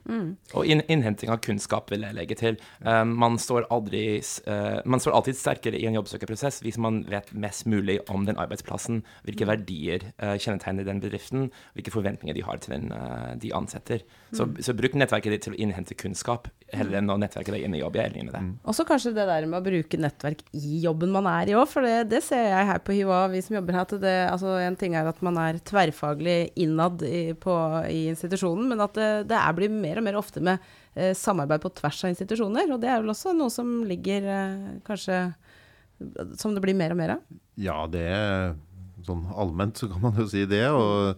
mm. 0.09 0.29
Og 0.57 0.69
inn, 0.69 0.83
innhenting 0.93 1.31
av 1.33 1.41
kunnskap 1.45 1.91
vil 1.93 2.05
jeg 2.07 2.17
legge 2.17 2.37
til. 2.39 2.59
Uh, 2.85 3.03
man, 3.09 3.39
står 3.41 3.67
aldri, 3.75 4.05
eh, 4.21 4.79
man 4.89 5.03
står 5.03 5.17
alltid 5.19 5.39
sterkere 5.39 5.79
i 5.81 5.87
en 5.89 5.97
jobbsøkerprosess 5.99 6.63
hvis 6.65 6.79
man 6.83 7.03
vet 7.11 7.33
mest 7.35 7.67
mulig 7.71 7.99
om 8.13 8.27
den 8.29 8.39
arbeidsplassen, 8.41 9.03
hvilke 9.27 9.49
verdier 9.49 10.09
uh, 10.23 10.37
kjennetegner 10.39 10.87
den 10.87 11.03
bedriften, 11.03 11.51
hvilke 11.77 11.95
forventninger 11.95 12.37
de 12.37 12.45
har 12.47 12.63
til 12.63 12.77
den 12.77 12.93
de 13.41 13.51
ansetter. 13.55 14.03
Så, 14.35 14.47
så 14.63 14.75
bruk 14.77 14.95
nettverket 14.99 15.33
ditt 15.33 15.45
til 15.47 15.55
å 15.55 15.59
innhente 15.61 15.97
kunnskap, 15.99 16.49
heller 16.73 16.99
enn 17.01 17.11
å 17.13 17.17
nettverke 17.21 17.53
deg 17.55 17.65
inn 17.67 17.75
i 17.77 17.81
jobb. 17.81 17.99
Jeg 17.99 18.11
er 18.11 18.15
enig 18.15 18.29
med 18.29 18.35
deg. 18.37 18.53
Også 18.71 18.87
kanskje 18.89 19.13
det 19.17 19.27
der 19.29 19.47
med 19.49 19.59
å 19.59 19.65
bruke 19.67 20.01
nettverk 20.01 20.43
i 20.57 20.81
jobben 20.83 21.13
man 21.15 21.29
er 21.31 21.51
i 21.51 21.57
òg, 21.59 21.67
for 21.71 21.87
det, 21.87 22.09
det 22.13 22.23
ser 22.27 22.49
jeg 22.49 22.69
her 22.71 22.83
på 22.85 22.97
HiOA, 22.97 23.21
vi 23.33 23.43
som 23.45 23.59
jobber 23.59 23.81
her. 23.81 23.87
Det, 23.87 24.15
altså 24.31 24.57
en 24.61 24.79
ting 24.79 24.97
er 24.99 25.09
at 25.09 25.21
man 25.25 25.39
er 25.41 25.61
tverrfaglig 25.67 26.39
innad 26.63 27.03
i, 27.07 27.21
på, 27.39 27.55
i 27.91 28.07
institusjonen, 28.13 28.71
men 28.73 28.83
at 28.85 28.97
det, 28.99 29.11
det 29.31 29.39
er 29.39 29.57
blir 29.57 29.73
mer 29.73 29.96
og 30.01 30.07
mer 30.07 30.19
ofte 30.19 30.43
med 30.45 30.63
eh, 30.95 31.13
samarbeid 31.17 31.63
på 31.65 31.73
tvers 31.81 32.05
av 32.05 32.13
institusjoner. 32.13 32.71
Og 32.75 32.81
det 32.83 32.91
er 32.93 33.03
vel 33.03 33.13
også 33.15 33.35
noe 33.37 33.53
som 33.53 33.79
ligger 33.89 34.31
eh, 34.33 34.71
kanskje 34.87 35.27
Som 36.37 36.53
det 36.53 36.61
blir 36.61 36.77
mer 36.77 36.93
og 36.93 36.99
mer 37.01 37.15
av. 37.17 37.37
Ja, 37.57 37.87
det 37.89 38.07
Sånn 39.07 39.27
allment 39.37 39.79
så 39.79 39.89
kan 39.91 40.03
man 40.03 40.17
jo 40.19 40.27
si 40.29 40.45
det. 40.49 40.65
Og 40.73 41.15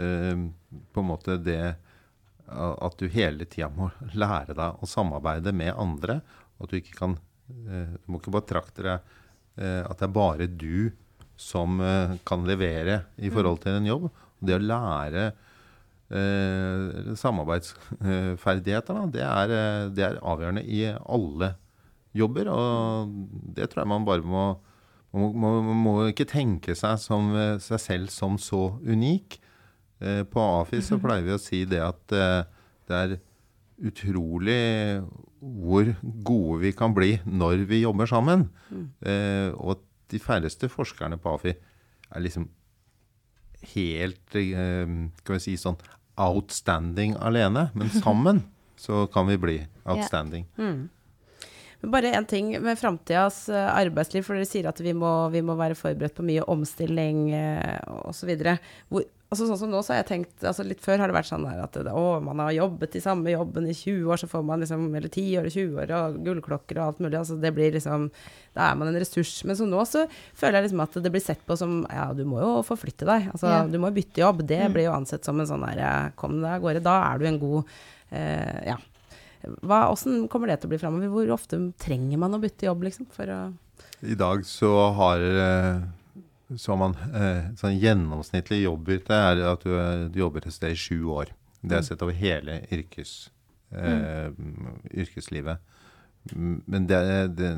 eh, 0.00 0.44
på 0.92 1.02
en 1.02 1.08
måte 1.08 1.38
det 1.40 1.74
at 2.44 2.98
du 3.00 3.06
hele 3.08 3.46
tida 3.48 3.70
må 3.72 3.88
lære 4.12 4.52
deg 4.54 4.82
å 4.82 4.88
samarbeide 4.88 5.54
med 5.56 5.72
andre. 5.80 6.20
At 6.60 6.70
du 6.70 6.76
ikke 6.78 6.98
kan 6.98 7.16
eh, 7.48 7.96
Du 7.96 8.12
må 8.12 8.20
ikke 8.20 8.36
betrakte 8.36 8.84
deg 8.84 9.14
eh, 9.56 9.80
at 9.82 9.96
det 9.98 10.06
er 10.06 10.14
bare 10.14 10.50
du 10.50 10.92
som 11.34 11.80
kan 12.22 12.44
levere 12.46 13.00
i 13.18 13.26
forhold 13.26 13.64
til 13.64 13.74
en 13.74 13.88
jobb. 13.88 14.04
Det 14.38 14.54
å 14.54 14.62
lære 14.62 15.24
samarbeidsferdigheter, 17.18 18.94
da, 18.94 19.06
det 19.10 19.24
er, 19.26 19.54
eh, 19.54 19.88
det 19.94 20.04
er 20.06 20.20
avgjørende 20.22 20.62
i 20.62 20.84
alle 20.90 21.54
jobber. 22.14 22.50
Og 22.54 23.10
det 23.56 23.70
tror 23.70 23.82
jeg 23.82 23.92
man 23.94 24.06
bare 24.06 24.22
må 24.22 24.44
man 25.14 25.34
må, 25.38 25.50
må, 25.62 25.92
ikke 26.10 26.26
tenke 26.26 26.74
seg 26.78 26.98
som 27.02 27.30
eh, 27.38 27.60
seg 27.62 27.82
selv 27.82 28.14
som 28.14 28.38
så 28.40 28.66
unik. 28.82 29.38
Eh, 30.02 30.22
på 30.26 30.42
AFI 30.42 30.82
så 30.82 30.98
pleier 31.02 31.26
vi 31.26 31.36
å 31.36 31.42
si 31.42 31.62
det 31.70 31.82
at 31.84 32.14
eh, 32.14 32.42
det 32.88 32.98
er 32.98 33.14
utrolig 33.84 35.02
hvor 35.38 35.88
gode 36.02 36.60
vi 36.62 36.72
kan 36.76 36.94
bli 36.96 37.16
når 37.26 37.64
vi 37.70 37.84
jobber 37.84 38.10
sammen. 38.10 38.48
Eh, 39.06 39.50
og 39.54 39.76
at 39.76 39.86
de 40.12 40.20
færreste 40.22 40.70
forskerne 40.70 41.18
på 41.20 41.36
AFI 41.36 41.54
er 41.54 42.22
liksom 42.22 42.48
helt 43.74 44.36
eh, 44.36 44.90
Skal 45.22 45.38
vi 45.38 45.42
si 45.42 45.54
sånn 45.60 45.78
outstanding 46.20 47.16
alene. 47.20 47.68
Men 47.74 47.90
sammen 48.04 48.42
så 48.76 49.06
kan 49.06 49.26
vi 49.26 49.38
bli 49.38 49.56
outstanding. 49.84 50.46
Men 50.56 51.90
Bare 51.92 52.14
én 52.16 52.24
ting 52.24 52.54
med 52.62 52.78
framtidas 52.78 53.48
eh, 53.48 53.76
arbeidsliv, 53.76 54.24
for 54.24 54.38
dere 54.38 54.48
sier 54.48 54.70
at 54.70 54.80
vi 54.80 54.94
må, 54.96 55.28
vi 55.34 55.42
må 55.44 55.56
være 55.58 55.76
forberedt 55.76 56.16
på 56.16 56.24
mye 56.24 56.44
omstilling 56.48 57.26
eh, 57.36 57.76
osv. 58.08 58.30
Altså, 59.34 59.48
sånn 59.50 59.58
som 59.60 59.70
nå, 59.72 59.80
så 59.82 59.92
har 59.92 59.98
jeg 60.00 60.06
tenkt 60.12 60.44
altså 60.46 60.64
Litt 60.64 60.80
før 60.84 61.02
har 61.02 61.10
det 61.10 61.16
vært 61.18 61.28
sånn 61.28 61.44
der 61.44 61.60
at 61.64 61.76
å, 61.90 62.04
man 62.22 62.38
har 62.44 62.52
jobbet 62.54 62.94
i 62.96 63.02
samme 63.02 63.32
jobben 63.34 63.66
i 63.66 63.74
20 63.74 64.06
år, 64.14 64.20
så 64.22 64.28
får 64.30 64.44
man 64.46 64.62
liksom 64.62 64.86
Eller 64.94 65.10
10 65.10 65.40
år 65.42 65.48
og 65.50 65.54
20 65.56 65.80
år 65.82 65.92
og 65.98 66.18
gullklokker 66.28 66.78
og 66.80 66.84
alt 66.86 67.02
mulig. 67.04 67.18
Altså 67.18 67.36
det 67.42 67.50
blir 67.56 67.74
liksom 67.74 68.06
Da 68.54 68.70
er 68.70 68.78
man 68.78 68.88
en 68.92 68.98
ressurs. 69.02 69.34
Men 69.44 69.58
så 69.58 69.66
nå 69.68 69.82
så 69.90 70.04
føler 70.38 70.60
jeg 70.60 70.68
liksom 70.70 70.84
at 70.86 70.98
det 71.04 71.12
blir 71.12 71.24
sett 71.26 71.42
på 71.44 71.58
som 71.58 71.80
Ja, 71.90 72.06
du 72.14 72.22
må 72.30 72.38
jo 72.40 72.54
forflytte 72.64 73.04
deg. 73.10 73.28
Altså 73.34 73.50
Ja. 73.50 73.64
du 73.66 73.76
må 73.82 73.90
jo 73.90 73.98
bytte 73.98 74.22
jobb. 74.24 74.46
Det 74.46 74.62
blir 74.72 74.86
jo 74.88 74.94
ansett 74.96 75.26
som 75.26 75.40
en 75.42 75.50
sånn 75.50 75.66
der 75.66 75.82
eh, 75.82 76.10
Kom 76.16 76.38
deg 76.40 76.54
av 76.56 76.62
gårde. 76.64 76.84
Da 76.86 76.96
er 77.10 77.18
du 77.18 77.26
en 77.28 77.40
god 77.42 77.74
eh, 78.14 78.60
Ja. 78.70 78.78
Hva, 79.60 79.82
hvordan 79.90 80.22
kommer 80.32 80.48
det 80.48 80.60
til 80.62 80.70
å 80.70 80.72
bli 80.72 80.78
framover? 80.80 81.10
Hvor 81.12 81.34
ofte 81.34 81.58
trenger 81.82 82.16
man 82.22 82.32
å 82.32 82.40
bytte 82.40 82.64
jobb, 82.64 82.86
liksom? 82.86 83.10
For 83.12 83.28
å 83.28 83.40
I 84.08 84.14
dag 84.16 84.46
så 84.48 84.70
har 84.96 85.20
eh, 85.20 85.82
så 86.60 86.76
man 86.78 86.96
eh, 87.14 87.52
sånn 87.60 87.78
gjennomsnittlig 87.80 88.62
jobbbytte 88.64 89.16
er 89.30 89.42
at 89.52 89.64
du, 89.66 89.74
du 90.12 90.18
jobber 90.20 90.44
et 90.44 90.54
sted 90.54 90.74
i 90.74 90.78
sju 90.78 90.98
år. 91.14 91.32
Det 91.64 91.78
er 91.78 91.86
sett 91.86 92.02
over 92.04 92.16
hele 92.16 92.58
yrkes, 92.74 93.14
eh, 93.72 94.28
yrkeslivet. 94.92 95.62
Men 96.34 96.88
det, 96.88 97.00
det, 97.36 97.50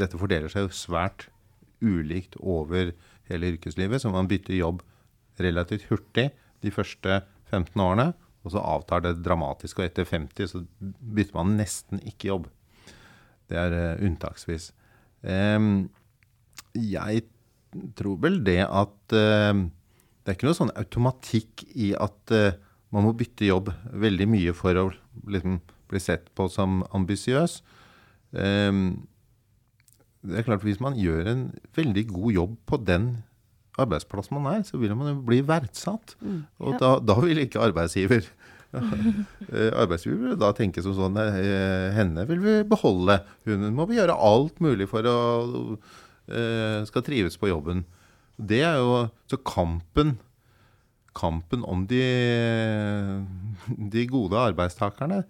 dette 0.00 0.20
fordeler 0.20 0.52
seg 0.52 0.66
jo 0.66 0.76
svært 0.76 1.28
ulikt 1.84 2.36
over 2.40 2.92
hele 3.30 3.52
yrkeslivet, 3.54 4.00
så 4.02 4.12
man 4.12 4.28
bytter 4.30 4.56
jobb 4.56 4.82
relativt 5.40 5.88
hurtig 5.90 6.30
de 6.64 6.72
første 6.72 7.20
15 7.50 7.82
årene, 7.82 8.10
og 8.46 8.54
så 8.54 8.62
avtar 8.62 9.02
det 9.04 9.16
dramatisk, 9.26 9.80
og 9.80 9.88
etter 9.88 10.06
50 10.08 10.52
så 10.52 10.62
bytter 10.80 11.36
man 11.36 11.56
nesten 11.58 12.00
ikke 12.06 12.30
jobb. 12.30 12.50
Det 13.50 13.58
er 13.58 13.74
uh, 13.74 14.04
unntaksvis. 14.06 14.70
Um, 15.26 15.88
jeg 16.74 17.26
tror 17.98 18.20
vel 18.22 18.40
det 18.46 18.62
at 18.64 19.16
eh, 19.16 19.64
det 20.26 20.32
er 20.32 20.38
ikke 20.38 20.48
noe 20.48 20.58
sånn 20.58 20.74
automatikk 20.74 21.66
i 21.78 21.92
at 21.98 22.34
eh, 22.34 22.56
man 22.94 23.06
må 23.06 23.12
bytte 23.18 23.48
jobb 23.48 23.70
veldig 23.92 24.26
mye 24.30 24.54
for 24.56 24.78
å 24.80 24.86
liksom, 25.30 25.60
bli 25.90 26.02
sett 26.02 26.30
på 26.38 26.48
som 26.52 26.80
ambisiøs. 26.96 27.60
Em, 28.36 28.82
det 30.26 30.40
er 30.40 30.46
klart 30.48 30.64
Hvis 30.66 30.82
man 30.82 30.96
gjør 30.98 31.28
en 31.30 31.46
veldig 31.76 32.06
god 32.10 32.32
jobb 32.34 32.56
på 32.66 32.80
den 32.82 33.08
arbeidsplassen 33.78 34.38
man 34.38 34.56
er, 34.56 34.64
så 34.66 34.80
vil 34.80 34.94
man 34.98 35.12
jo 35.12 35.22
bli 35.28 35.42
verdsatt. 35.46 36.16
Og 36.58 36.78
da, 36.80 36.96
da 37.04 37.18
vil 37.22 37.44
ikke 37.44 37.62
arbeidsgiver 37.68 38.26
Eh, 39.46 39.70
Arbeidsgiver 39.78 40.34
da 40.38 40.50
tenke 40.56 40.82
som 40.84 40.94
sånn 40.96 41.16
Henne 41.96 42.24
vil 42.28 42.40
vi 42.42 42.56
beholde. 42.68 43.20
Hun 43.46 43.68
må 43.76 43.86
vi 43.88 43.98
gjøre 43.98 44.16
alt 44.18 44.58
mulig 44.64 44.88
for 44.90 45.06
å 45.06 45.18
skal 46.26 47.04
trives 47.06 47.36
på 47.38 47.46
jobben. 47.46 47.84
Det 48.36 48.58
er 48.66 48.80
jo 48.82 49.06
Så 49.30 49.38
kampen 49.46 50.16
Kampen 51.16 51.62
om 51.64 51.86
de, 51.88 52.02
de 53.92 54.02
gode 54.10 54.36
arbeidstakerne, 54.36 55.22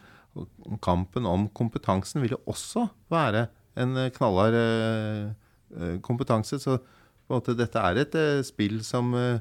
kampen 0.83 1.29
om 1.31 1.47
kompetansen, 1.55 2.25
vil 2.25 2.35
jo 2.35 2.41
også 2.51 2.89
være 3.13 3.47
en 3.79 3.97
eh, 4.01 4.11
knallhard 4.17 4.57
eh, 4.59 5.29
eh, 5.77 5.97
kompetanse. 6.05 6.59
Så 6.59 6.79
på 6.81 7.31
en 7.31 7.39
måte, 7.39 7.57
dette 7.59 7.83
er 7.83 8.03
et 8.03 8.19
eh, 8.19 8.43
spill 8.47 8.81
som 8.87 9.15
eh, 9.15 9.39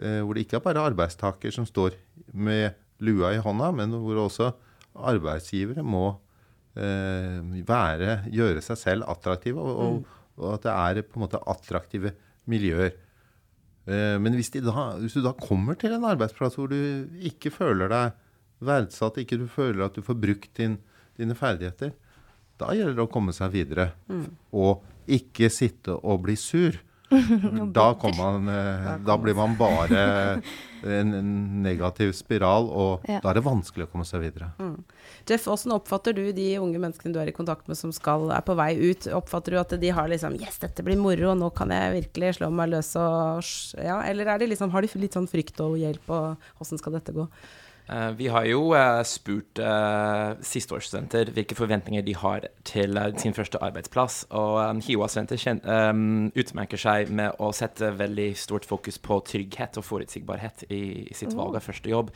eh, 0.00 0.20
hvor 0.22 0.36
det 0.36 0.46
ikke 0.46 0.60
er 0.60 0.66
bare 0.66 0.86
arbeidstaker 0.92 1.54
som 1.54 1.68
står 1.68 1.96
med 2.32 2.76
lua 3.04 3.34
i 3.36 3.42
hånda, 3.42 3.72
men 3.76 3.92
hvor 4.00 4.24
også 4.26 4.52
arbeidsgivere 4.96 5.84
må 5.84 6.06
eh, 6.78 7.42
være, 7.68 8.22
gjøre 8.32 8.64
seg 8.64 8.80
selv 8.80 9.10
attraktive, 9.12 9.60
og, 9.60 9.76
og, 9.76 10.14
og 10.36 10.56
at 10.56 10.66
det 10.66 10.72
er 10.74 11.02
på 11.06 11.18
en 11.18 11.26
måte 11.26 11.42
attraktive 11.48 12.12
miljøer. 12.50 12.94
Eh, 13.86 14.16
men 14.22 14.36
hvis, 14.36 14.50
da, 14.54 14.88
hvis 15.00 15.16
du 15.16 15.22
da 15.24 15.34
kommer 15.38 15.78
til 15.78 15.94
en 15.96 16.06
arbeidsplass 16.08 16.58
hvor 16.58 16.72
du 16.72 16.78
ikke 17.28 17.52
føler 17.54 17.92
deg 17.92 18.16
verdsatt, 18.66 19.20
ikke 19.20 19.38
du 19.40 19.46
føler 19.50 19.86
at 19.86 19.96
du 19.96 20.04
får 20.04 20.18
brukt 20.20 20.52
din, 20.58 20.78
dine 21.18 21.36
ferdigheter, 21.38 21.94
da 22.56 22.72
gjelder 22.72 22.96
det 22.96 23.04
å 23.04 23.12
komme 23.12 23.34
seg 23.36 23.52
videre. 23.52 23.90
Og 24.56 24.84
ikke 25.12 25.50
sitte 25.52 25.94
og 26.00 26.24
bli 26.24 26.36
sur. 26.40 26.78
Da, 27.08 27.94
man, 28.18 28.48
eh, 28.50 28.86
da 29.06 29.14
blir 29.20 29.36
man 29.38 29.52
bare 29.58 30.00
en, 30.98 31.12
negativ 31.62 32.12
spiral, 32.18 32.66
og 32.66 33.06
Ja. 33.08 33.20
da 33.22 33.30
er 33.30 33.38
det 33.38 33.44
vanskelig 33.46 33.86
å 33.86 33.90
komme 33.92 34.06
seg 34.08 34.24
videre. 34.24 34.48
Jeff, 35.28 35.46
hvordan 35.46 35.76
oppfatter 35.76 36.14
du 36.16 36.32
de 36.34 36.48
unge 36.58 36.80
menneskene 36.82 37.14
du 37.14 37.20
er 37.22 37.30
i 37.30 37.36
kontakt 37.36 37.68
med 37.70 37.78
som 37.78 37.92
skal, 37.94 38.28
er 38.34 38.42
på 38.46 38.56
vei 38.58 38.72
ut? 38.90 39.06
Oppfatter 39.14 39.54
du 39.54 39.60
at 39.62 39.76
de 39.80 39.92
har 39.94 40.10
liksom 40.10 40.34
Yes, 40.40 40.58
dette 40.62 40.82
blir 40.86 40.98
moro, 40.98 41.34
nå 41.38 41.52
kan 41.54 41.70
jeg 41.74 41.94
virkelig 42.02 42.36
slå 42.40 42.50
meg 42.50 42.74
løs 42.74 42.92
og 42.98 43.44
Ja, 43.82 44.00
eller 44.02 44.34
er 44.34 44.42
de 44.42 44.50
liksom, 44.50 44.74
har 44.74 44.82
de 44.82 44.90
litt 44.98 45.14
sånn 45.16 45.30
frykt 45.30 45.62
og 45.62 45.78
hjelp, 45.78 46.10
og 46.10 46.50
hvordan 46.58 46.82
skal 46.82 46.98
dette 46.98 47.14
gå? 47.14 47.28
Eh, 47.88 48.10
vi 48.10 48.26
har 48.26 48.44
jo 48.50 48.72
eh, 48.74 49.00
spurt 49.06 49.60
uh, 49.62 50.34
sisteårsstudenter 50.42 51.30
hvilke 51.36 51.54
forventninger 51.54 52.02
de 52.02 52.16
har 52.18 52.48
til 52.66 52.98
eh, 52.98 53.12
sin 53.22 53.34
første 53.36 53.60
arbeidsplass. 53.62 54.24
Og 54.34 54.82
HiOA-studenter 54.82 55.38
utmerker 56.36 56.80
seg 56.80 57.12
med 57.14 57.38
å 57.38 57.52
sette 57.54 57.92
veldig 57.94 58.32
stort 58.38 58.66
fokus 58.66 58.98
på 58.98 59.20
trygghet 59.30 59.78
og 59.78 59.86
forutsigbarhet 59.86 60.66
i, 60.70 61.06
sitt 61.14 61.36
valg 61.36 61.60
av 61.60 61.66
første 61.66 61.92
jobb. 61.92 62.10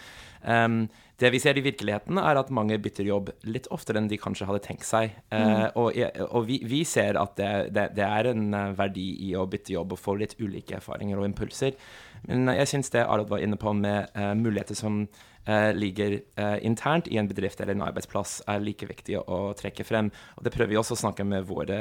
Det 1.20 1.28
vi 1.34 1.38
ser 1.42 1.58
i 1.60 1.62
virkeligheten, 1.64 2.16
er 2.16 2.38
at 2.40 2.52
mange 2.54 2.78
bytter 2.80 3.04
jobb 3.04 3.28
litt 3.44 3.66
oftere 3.74 4.00
enn 4.00 4.08
de 4.08 4.16
kanskje 4.20 4.46
hadde 4.48 4.62
tenkt 4.64 4.86
seg. 4.88 5.18
Eh, 5.28 5.66
og 5.76 6.46
vi, 6.48 6.80
ser 6.88 7.18
at 7.20 7.36
det, 7.36 8.06
er 8.06 8.30
en 8.30 8.46
eh, 8.56 8.70
verdi 8.78 9.08
i 9.26 9.34
å 9.36 9.44
bytte 9.50 9.74
jobb 9.74 9.92
og 9.96 10.00
få 10.00 10.16
litt 10.22 10.38
ulike 10.40 10.78
erfaringer 10.78 11.20
og 11.20 11.28
impulser. 11.28 11.76
Men 12.28 12.48
eh, 12.48 12.60
jeg 12.60 12.74
syns 12.74 12.92
det 12.94 13.06
Arod 13.06 13.30
var 13.30 13.42
inne 13.44 13.58
på 13.60 13.72
med 13.76 14.10
uh, 14.16 14.32
muligheter 14.38 14.76
som 14.78 15.02
uh, 15.48 15.70
ligger 15.76 16.18
uh, 16.40 16.58
internt 16.66 17.08
i 17.08 17.18
en 17.20 17.28
bedrift 17.30 17.60
eller 17.60 17.76
en 17.76 17.86
arbeidsplass, 17.86 18.40
er 18.50 18.64
like 18.64 18.88
viktig 18.88 19.18
å 19.20 19.40
trekke 19.58 19.86
frem. 19.86 20.10
Og 20.36 20.46
Det 20.46 20.54
prøver 20.54 20.74
vi 20.74 20.80
også 20.80 20.98
å 20.98 21.02
snakke 21.04 21.26
med 21.26 21.48
våre 21.48 21.80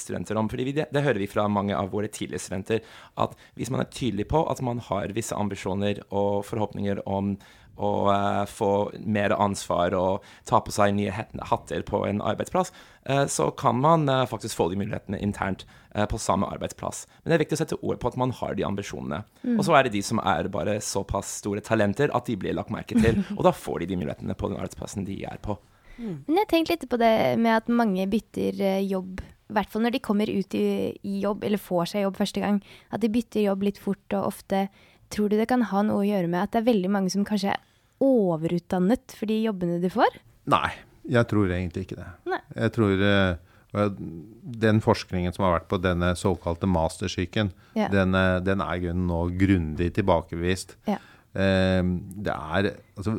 studenter 0.00 0.38
om. 0.38 0.50
vi, 0.52 0.72
det, 0.76 0.90
det 0.92 1.04
hører 1.06 1.22
vi 1.22 1.30
fra 1.30 1.48
mange 1.48 1.76
av 1.76 1.90
våre 1.94 2.08
tidligere 2.08 2.44
studenter, 2.46 2.84
at 3.16 3.36
hvis 3.58 3.72
man 3.72 3.84
er 3.84 3.90
tydelig 3.94 4.28
på 4.30 4.44
at 4.50 4.62
man 4.62 4.82
har 4.90 5.16
visse 5.16 5.36
ambisjoner 5.36 6.04
og 6.10 6.44
forhåpninger 6.48 7.02
om 7.08 7.36
og 7.80 8.10
uh, 8.12 8.44
få 8.44 8.72
mer 9.08 9.32
ansvar 9.32 9.94
og 9.96 10.26
ta 10.48 10.60
på 10.60 10.72
seg 10.74 10.94
nye 10.96 11.14
hatter 11.48 11.84
på 11.86 12.02
en 12.04 12.20
arbeidsplass, 12.20 12.74
uh, 13.08 13.24
så 13.24 13.50
kan 13.56 13.80
man 13.80 14.08
uh, 14.10 14.26
faktisk 14.28 14.58
få 14.58 14.68
de 14.70 14.80
mulighetene 14.80 15.20
internt 15.22 15.64
på 16.10 16.20
samme 16.22 16.46
arbeidsplass. 16.54 17.06
Men 17.22 17.32
det 17.32 17.36
er 17.36 17.42
viktig 17.44 17.58
å 17.58 17.62
sette 17.62 17.80
ord 17.80 17.98
på 18.02 18.12
at 18.12 18.18
man 18.20 18.34
har 18.38 18.54
de 18.58 18.66
ambisjonene. 18.66 19.24
Mm. 19.42 19.56
Og 19.56 19.64
så 19.66 19.74
er 19.76 19.86
det 19.86 19.94
de 19.96 20.04
som 20.06 20.20
er 20.22 20.50
bare 20.52 20.78
såpass 20.84 21.40
store 21.40 21.64
talenter 21.66 22.12
at 22.14 22.30
de 22.30 22.36
blir 22.38 22.54
lagt 22.56 22.70
merke 22.74 22.98
til. 22.98 23.24
Og 23.38 23.42
da 23.46 23.54
får 23.56 23.82
de 23.82 23.90
de 23.90 23.98
mulighetene 24.00 24.38
på 24.38 24.52
den 24.52 24.60
arbeidsplassen 24.60 25.08
de 25.08 25.18
er 25.26 25.42
på. 25.42 25.58
Mm. 25.98 26.22
Men 26.28 26.42
jeg 26.42 26.50
tenkte 26.52 26.76
litt 26.76 26.88
på 26.92 27.00
det 27.00 27.14
med 27.42 27.58
at 27.58 27.72
mange 27.72 28.06
bytter 28.10 28.62
jobb 28.86 29.20
i 29.50 29.56
hvert 29.56 29.72
fall 29.72 29.82
når 29.84 29.96
de 29.96 30.02
kommer 30.04 30.30
ut 30.30 30.54
i, 30.54 30.66
i, 30.94 31.16
jobb, 31.24 31.42
eller 31.46 31.60
får 31.60 31.92
seg 31.92 32.04
jobb 32.04 32.20
første 32.20 32.42
gang, 32.42 32.60
at 32.94 33.02
de 33.02 33.10
bytter 33.10 33.42
jobb 33.48 33.66
litt 33.66 33.80
fort 33.82 34.14
og 34.14 34.28
ofte. 34.28 34.68
Tror 35.10 35.30
du 35.30 35.36
det 35.40 35.48
kan 35.50 35.64
ha 35.72 35.82
noe 35.86 36.04
å 36.04 36.06
gjøre 36.06 36.30
med 36.30 36.44
at 36.44 36.54
det 36.54 36.62
er 36.62 36.68
veldig 36.70 36.92
mange 36.94 37.10
som 37.10 37.26
kanskje 37.26 37.56
er 37.56 37.64
overutdannet 38.00 39.16
for 39.18 39.30
de 39.30 39.40
jobbene 39.42 39.80
de 39.82 39.90
får? 39.92 40.20
Nei, 40.54 40.70
jeg 41.10 41.26
tror 41.30 41.50
egentlig 41.50 41.88
ikke 41.88 41.98
det. 41.98 42.08
Nei. 42.30 42.40
Jeg 42.54 42.74
tror 42.76 43.02
uh, 43.02 43.49
den 43.70 44.80
forskningen 44.82 45.34
som 45.34 45.46
har 45.46 45.58
vært 45.58 45.68
på 45.70 45.78
denne 45.82 46.12
såkalte 46.18 46.68
mastersyken, 46.70 47.52
ja. 47.78 47.86
den, 47.92 48.16
eh, 48.18 48.40
den, 48.42 48.64
er 48.64 48.96
nå 48.96 49.22
grundig 49.38 49.92
tilbakevist. 49.98 50.76
Ja. 50.90 50.98
Uh, 51.30 51.86
det 52.18 52.32
er 52.34 52.72
Altså, 52.98 53.12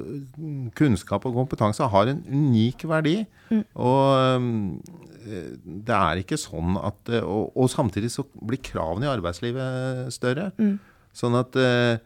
kunnskap 0.76 1.24
og 1.26 1.38
kompetanse 1.38 1.88
har 1.88 2.10
en 2.12 2.20
unik 2.28 2.84
verdi. 2.86 3.22
Mm. 3.50 3.64
Og 3.80 4.36
um, 4.36 4.82
det 5.64 5.96
er 5.96 6.20
ikke 6.20 6.38
sånn 6.38 6.76
at 6.82 7.10
og, 7.22 7.56
og, 7.56 7.70
samtidig 7.72 8.12
så 8.12 8.26
blir 8.36 8.60
kravene 8.62 9.08
i 9.08 9.10
arbeidslivet 9.10 10.12
større. 10.14 10.52
Mm. 10.60 10.76
Sånn 11.16 11.38
at 11.40 11.58
eh, 11.60 12.04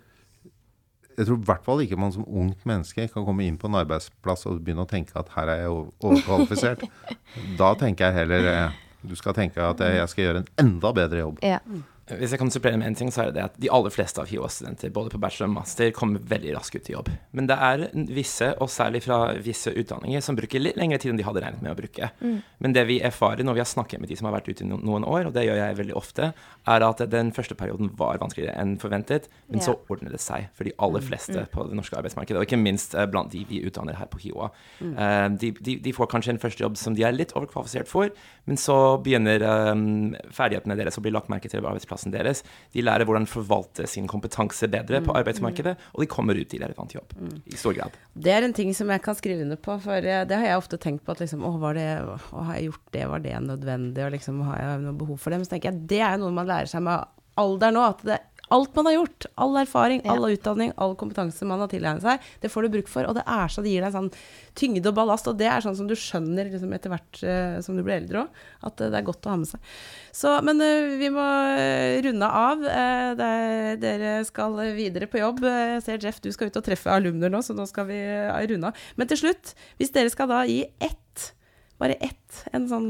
jeg 1.15 1.28
tror 1.28 1.39
i 1.39 1.47
hvert 1.47 1.65
fall 1.65 1.84
ikke 1.86 1.99
man 1.99 2.13
som 2.15 2.25
ungt 2.28 2.65
menneske 2.67 3.08
kan 3.12 3.25
komme 3.28 3.45
inn 3.47 3.60
på 3.60 3.69
en 3.69 3.80
arbeidsplass 3.82 4.45
og 4.49 4.62
begynne 4.63 4.84
å 4.86 4.89
tenke 4.89 5.15
at 5.19 5.32
her 5.36 5.51
er 5.54 5.62
jeg 5.63 5.73
overkvalifisert. 5.75 6.86
da 7.62 7.73
tenker 7.80 8.10
jeg 8.10 8.19
heller 8.21 8.49
eh, 8.51 8.82
du 9.06 9.15
skal 9.17 9.36
tenke 9.38 9.62
at 9.62 9.82
jeg 9.86 10.10
skal 10.12 10.25
gjøre 10.25 10.41
en 10.43 10.49
enda 10.65 10.91
bedre 10.97 11.21
jobb. 11.21 11.43
Ja. 11.45 11.60
Hvis 12.06 12.36
jeg 12.36 12.38
kan 12.38 12.52
supplere 12.54 12.78
med 12.78 12.91
en 12.91 12.98
ting, 12.98 13.10
så 13.10 13.24
er 13.24 13.32
det 13.34 13.41
at 13.41 13.56
de 13.58 13.70
aller 13.74 13.89
fleste 13.89 14.22
av 14.22 14.30
HiOA-studenter, 14.30 14.91
både 14.94 15.10
på 15.15 15.20
bachelor 15.22 15.50
og 15.50 15.56
master, 15.56 15.89
kommer 15.96 16.22
veldig 16.22 16.52
raskt 16.54 16.78
ut 16.78 16.89
i 16.91 16.94
jobb. 16.94 17.08
Men 17.34 17.48
det 17.50 17.56
er 17.58 17.86
visse, 18.13 18.52
og 18.62 18.70
særlig 18.70 19.02
fra 19.08 19.18
visse 19.41 19.74
utdanninger, 19.74 20.22
som 20.22 20.38
bruker 20.38 20.62
litt 20.62 20.78
lengre 20.78 21.00
tid 21.02 21.15
enn 21.15 21.18
de 21.22 21.26
hadde 21.26 21.41
regnet 21.41 21.63
med 21.65 21.74
å 21.74 21.80
bruke. 21.80 22.12
Mm. 22.22 22.36
Men 22.62 22.76
det 22.78 22.84
vi 22.91 23.00
erfarer 23.10 23.41
når 23.48 23.58
vi 23.58 23.63
har 23.63 23.70
snakket 23.72 24.04
med 24.04 24.13
de 24.13 24.18
som 24.20 24.30
har 24.30 24.36
vært 24.38 24.52
ute 24.52 24.62
i 24.62 24.70
noen 24.70 25.08
år, 25.08 25.32
og 25.32 25.34
det 25.34 25.48
gjør 25.48 25.58
jeg 25.58 25.80
veldig 25.82 25.96
ofte, 25.98 26.30
er 26.76 26.86
at 26.86 27.02
den 27.10 27.32
første 27.34 27.58
perioden 27.58 27.89
var 27.98 28.22
vanskeligere 28.22 28.54
enn 28.62 28.78
forventet, 28.82 29.26
men 29.50 29.63
yeah. 29.63 29.65
så 29.65 29.76
ordner 29.89 30.13
det 30.13 30.22
seg 30.22 30.46
for 30.54 30.70
de 30.70 30.76
aller 30.78 31.02
mm. 31.02 31.10
fleste 31.10 31.39
mm. 31.41 31.50
på 31.58 31.65
det 31.72 31.80
norske 31.82 31.98
arbeidsmarkedet, 31.98 32.38
og 32.38 32.46
ikke 32.46 32.62
minst 32.62 32.94
eh, 32.94 33.10
blant 33.10 33.34
de 33.34 33.41
vi 33.50 33.63
utdanner 33.65 33.98
her 33.98 34.12
på 34.13 34.22
HiOA. 34.28 34.52
Mm. 34.78 34.94
Uh, 34.94 35.28
de, 35.41 35.52
de, 35.58 35.78
de, 35.82 35.96
får 35.96 36.13
kanskje 36.13 36.36
en 36.36 36.44
første 36.46 36.62
jobb 36.62 36.78
som 36.78 36.94
de 36.94 37.06
er 37.08 37.18
litt 37.18 37.34
overkvalifisert 37.34 37.89
for, 37.89 38.13
men 38.46 38.62
så 38.62 38.78
begynner 39.02 39.41
um, 39.74 40.13
ferdighetene 40.30 40.78
deres 40.78 41.02
å 41.02 41.06
bli 41.06 41.13
lagt 41.15 41.34
merke 41.34 41.50
til 41.50 41.63
ved 41.63 41.72
arbeidsplassen 41.72 41.94
arbeidsplassen 41.95 42.13
deres. 42.13 42.43
De 42.73 42.84
lærer 42.84 43.05
hvordan 43.05 43.27
forvalte 43.27 43.88
sin 43.88 44.08
kompetanse 44.08 44.67
bedre 44.67 45.01
på 45.01 45.12
mm, 45.12 45.19
arbeidsmarkedet, 45.21 45.75
mm. 45.77 45.93
og 45.93 46.01
de 46.01 46.08
kommer 46.08 46.36
ut 46.36 46.53
i 46.53 46.60
relevant 46.62 46.95
jobb 46.95 47.15
mm. 47.15 47.41
i 47.45 47.58
stor 47.58 47.73
grad. 47.73 47.95
Det 48.13 48.31
er 48.31 48.43
en 48.43 48.53
ting 48.53 48.73
som 48.75 48.89
jeg 48.89 49.01
kan 49.01 49.15
skrive 49.15 49.43
under 49.45 49.58
på, 49.58 49.77
for 49.79 50.01
det 50.01 50.36
har 50.36 50.45
jeg 50.45 50.58
ofte 50.58 50.77
tenkt 50.77 51.05
på 51.05 51.15
at 51.15 51.23
liksom, 51.23 51.43
å, 51.43 51.55
var 51.62 51.75
det, 51.75 51.89
å, 52.03 52.17
har 52.45 52.55
jeg 52.60 52.71
gjort 52.71 52.93
det, 52.95 53.05
var 53.08 53.25
det 53.25 53.36
nødvendig, 53.45 54.05
og 54.05 54.15
liksom, 54.15 54.41
har 54.49 54.62
jeg 54.62 54.86
noe 54.86 54.99
behov 54.99 55.19
for 55.19 55.31
det? 55.31 55.39
Men 55.39 55.47
så 55.47 55.55
tenker 55.55 55.71
jeg 55.71 55.86
det 55.89 56.01
er 56.01 56.17
jo 56.17 56.25
noe 56.25 56.36
man 56.36 56.49
lærer 56.49 56.71
seg 56.71 56.84
med 56.86 57.12
alder 57.36 57.73
nå. 57.75 57.84
at 57.84 58.05
det 58.08 58.21
alt 58.53 58.75
man 58.75 58.86
har 58.86 58.93
gjort, 58.93 59.25
all 59.36 59.58
erfaring, 59.58 60.01
ja. 60.03 60.13
all 60.13 60.29
utdanning, 60.29 60.71
all 60.77 60.95
kompetanse 60.99 61.45
man 61.47 61.63
har 61.63 61.69
tilegnet 61.71 62.05
seg, 62.05 62.25
det 62.41 62.51
får 62.53 62.65
du 62.65 62.75
bruk 62.77 62.89
for. 62.91 63.08
Og 63.10 63.17
det 63.17 63.23
er 63.25 63.51
så 63.51 63.63
det 63.65 63.73
gir 63.73 63.86
deg 63.86 63.95
sånn 63.95 64.12
tyngde 64.58 64.91
og 64.91 64.97
ballast. 64.99 65.29
Og 65.31 65.38
det 65.39 65.49
er 65.49 65.65
sånn 65.65 65.77
som 65.77 65.89
du 65.89 65.95
skjønner 65.97 66.51
liksom, 66.51 66.73
etter 66.77 66.93
hvert 66.93 67.21
uh, 67.25 67.58
som 67.65 67.77
du 67.77 67.84
blir 67.86 67.97
eldre 67.97 68.25
òg, 68.25 68.41
at 68.69 68.84
uh, 68.84 68.89
det 68.91 68.99
er 68.99 69.08
godt 69.08 69.25
å 69.25 69.34
ha 69.34 69.39
med 69.41 69.49
seg. 69.49 69.71
Så, 70.15 70.36
men 70.45 70.62
uh, 70.62 70.93
vi 71.01 71.12
må 71.13 71.25
runde 72.05 72.31
av. 72.41 72.67
Er, 72.75 73.77
dere 73.81 74.17
skal 74.27 74.60
videre 74.75 75.10
på 75.10 75.21
jobb. 75.21 75.41
Jeg 75.45 75.81
ser 75.86 76.05
Jeff, 76.05 76.21
du 76.21 76.31
skal 76.36 76.51
ut 76.51 76.60
og 76.62 76.65
treffe 76.65 76.93
alumner 76.93 77.34
nå, 77.34 77.41
så 77.45 77.55
nå 77.58 77.65
skal 77.69 77.89
vi 77.89 78.01
runde 78.51 78.69
av. 78.69 78.86
Men 78.99 79.10
til 79.10 79.25
slutt, 79.25 79.55
hvis 79.79 79.93
dere 79.95 80.13
skal 80.13 80.29
da 80.31 80.43
gi 80.49 80.62
ett 80.84 81.31
bare 81.82 81.98
ett, 82.04 82.42
en 82.56 82.68
sånn 82.70 82.90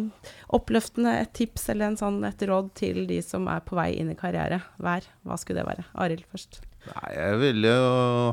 oppløftende 0.53 1.15
et 1.23 1.33
tips 1.37 1.69
eller 1.73 1.91
en 1.91 1.99
sånn, 1.99 2.21
et 2.27 2.45
råd 2.45 2.71
til 2.77 3.05
de 3.09 3.19
som 3.25 3.47
er 3.51 3.63
på 3.65 3.77
vei 3.77 3.91
inn 3.97 4.11
i 4.13 4.17
karriere 4.19 4.61
hver, 4.77 5.07
hva 5.25 5.37
skulle 5.41 5.63
det 5.63 5.69
være? 5.71 5.87
Arild 6.05 6.25
først. 6.31 6.61
Nei, 6.85 7.13
jeg 7.15 7.39
ville 7.41 7.71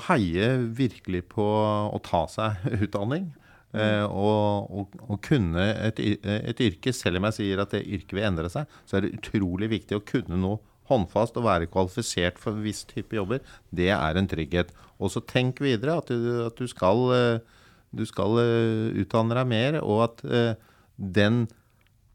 heie 0.09 0.49
virkelig 0.77 1.23
på 1.33 1.47
å 1.89 2.03
ta 2.05 2.27
seg 2.29 2.67
utdanning. 2.85 3.31
Mm. 3.73 3.81
Eh, 3.81 4.05
og, 4.05 4.69
og, 4.69 4.99
og, 5.07 5.17
kunne 5.25 5.65
et, 5.89 6.03
et, 6.03 6.61
yrke. 6.61 6.93
Selv 6.93 7.21
om 7.21 7.31
jeg 7.31 7.39
sier 7.39 7.63
at 7.63 7.73
det 7.73 7.87
yrket 7.87 8.13
vil 8.19 8.29
endre 8.29 8.53
seg, 8.53 8.69
så 8.85 8.99
er 8.99 9.07
det 9.07 9.15
utrolig 9.17 9.71
viktig 9.73 9.97
å 9.97 10.05
kunne 10.05 10.37
noe 10.41 10.61
håndfast 10.91 11.39
og 11.41 11.47
være 11.47 11.71
kvalifisert 11.73 12.41
for 12.43 12.53
en 12.53 12.65
viss 12.67 12.83
type 12.91 13.17
jobber. 13.17 13.41
Det 13.73 13.89
er 13.95 14.19
en 14.19 14.29
trygghet. 14.29 14.75
Og 15.01 15.15
så 15.15 15.23
tenk 15.25 15.63
videre 15.65 15.97
at 16.03 16.13
du, 16.13 16.45
at 16.51 16.59
du 16.59 16.69
skal 16.71 17.07
eh, 17.17 17.52
du 17.93 18.05
skal 18.09 18.39
uh, 18.41 18.93
utdanne 19.03 19.37
deg 19.37 19.51
mer, 19.51 19.81
og 19.83 20.05
at 20.07 20.23
uh, 20.25 20.55
den 20.97 21.45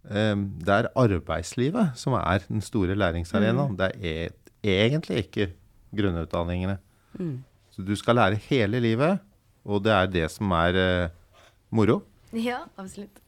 uh, 0.09 0.35
Det 0.37 0.73
er 0.73 0.89
arbeidslivet 0.95 1.97
som 1.99 2.17
er 2.19 2.45
den 2.47 2.63
store 2.65 2.95
læringsarenaen. 2.97 3.75
Mm. 3.75 3.77
Det 3.77 3.91
er 4.01 4.33
e 4.63 4.79
egentlig 4.87 5.25
ikke 5.25 5.51
grunnutdanningene. 5.95 6.79
Mm. 7.19 7.43
Så 7.71 7.85
du 7.85 7.95
skal 7.95 8.17
lære 8.17 8.41
hele 8.49 8.81
livet, 8.81 9.21
og 9.65 9.83
det 9.85 9.93
er 9.93 10.11
det 10.11 10.27
som 10.33 10.51
er 10.51 11.09
moro. 11.69 12.01
Ja, 12.33 12.65
absolutt. 12.77 13.21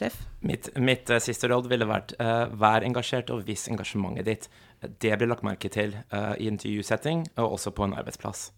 Jeff? 0.00 0.26
Mitt, 0.40 0.68
mitt 0.78 1.10
uh, 1.10 1.20
siste 1.22 1.48
råd 1.50 1.68
ville 1.70 1.86
vært 1.88 2.14
uh, 2.18 2.50
vær 2.58 2.84
engasjert 2.86 3.30
og 3.34 3.44
vis 3.46 3.68
engasjementet 3.70 4.26
ditt. 4.26 4.48
Det 4.82 5.14
blir 5.18 5.30
lagt 5.30 5.46
merke 5.46 5.70
til 5.72 5.94
uh, 6.12 6.34
i 6.38 6.48
intervjusetting 6.50 7.24
og 7.36 7.58
også 7.58 7.72
på 7.74 7.86
en 7.86 7.94
arbeidsplass. 7.96 8.48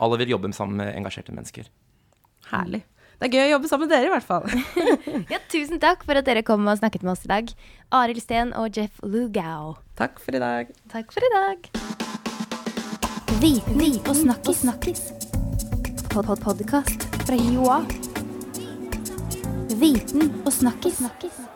Alle 0.00 0.18
vil 0.20 0.34
jobbe 0.34 0.52
sammen 0.56 0.80
med 0.80 0.94
engasjerte 0.96 1.34
mennesker. 1.36 1.68
Herlig. 2.50 2.84
Det 3.20 3.28
er 3.28 3.34
gøy 3.36 3.42
å 3.42 3.50
jobbe 3.50 3.68
sammen 3.68 3.84
med 3.84 3.92
dere, 3.92 4.08
i 4.08 4.12
hvert 4.14 4.24
fall. 4.24 4.46
ja, 5.34 5.38
tusen 5.52 5.80
takk 5.82 6.06
for 6.08 6.16
at 6.16 6.24
dere 6.24 6.40
kom 6.46 6.64
og 6.64 6.78
snakket 6.80 7.04
med 7.04 7.12
oss 7.12 7.26
i 7.26 7.28
dag. 7.28 7.50
Arild 7.92 8.22
Steen 8.24 8.54
og 8.56 8.72
Jeff 8.72 8.96
Lugau. 9.04 9.74
Takk 10.00 10.16
for 10.24 10.38
i 10.38 10.40
dag. 10.40 10.72
Takk 10.88 11.12
for 11.12 11.28
i 11.28 11.32
dag. 11.34 11.68
Viten 13.44 14.00
og 14.00 14.14
snakkis. 14.16 14.64
snakkis. 14.64 15.04
Fra 17.28 17.36
Joa. 17.36 17.82
Viten 19.84 20.32
og 20.40 20.52
snakkis. 20.56 21.02
snakkis. 21.04 21.49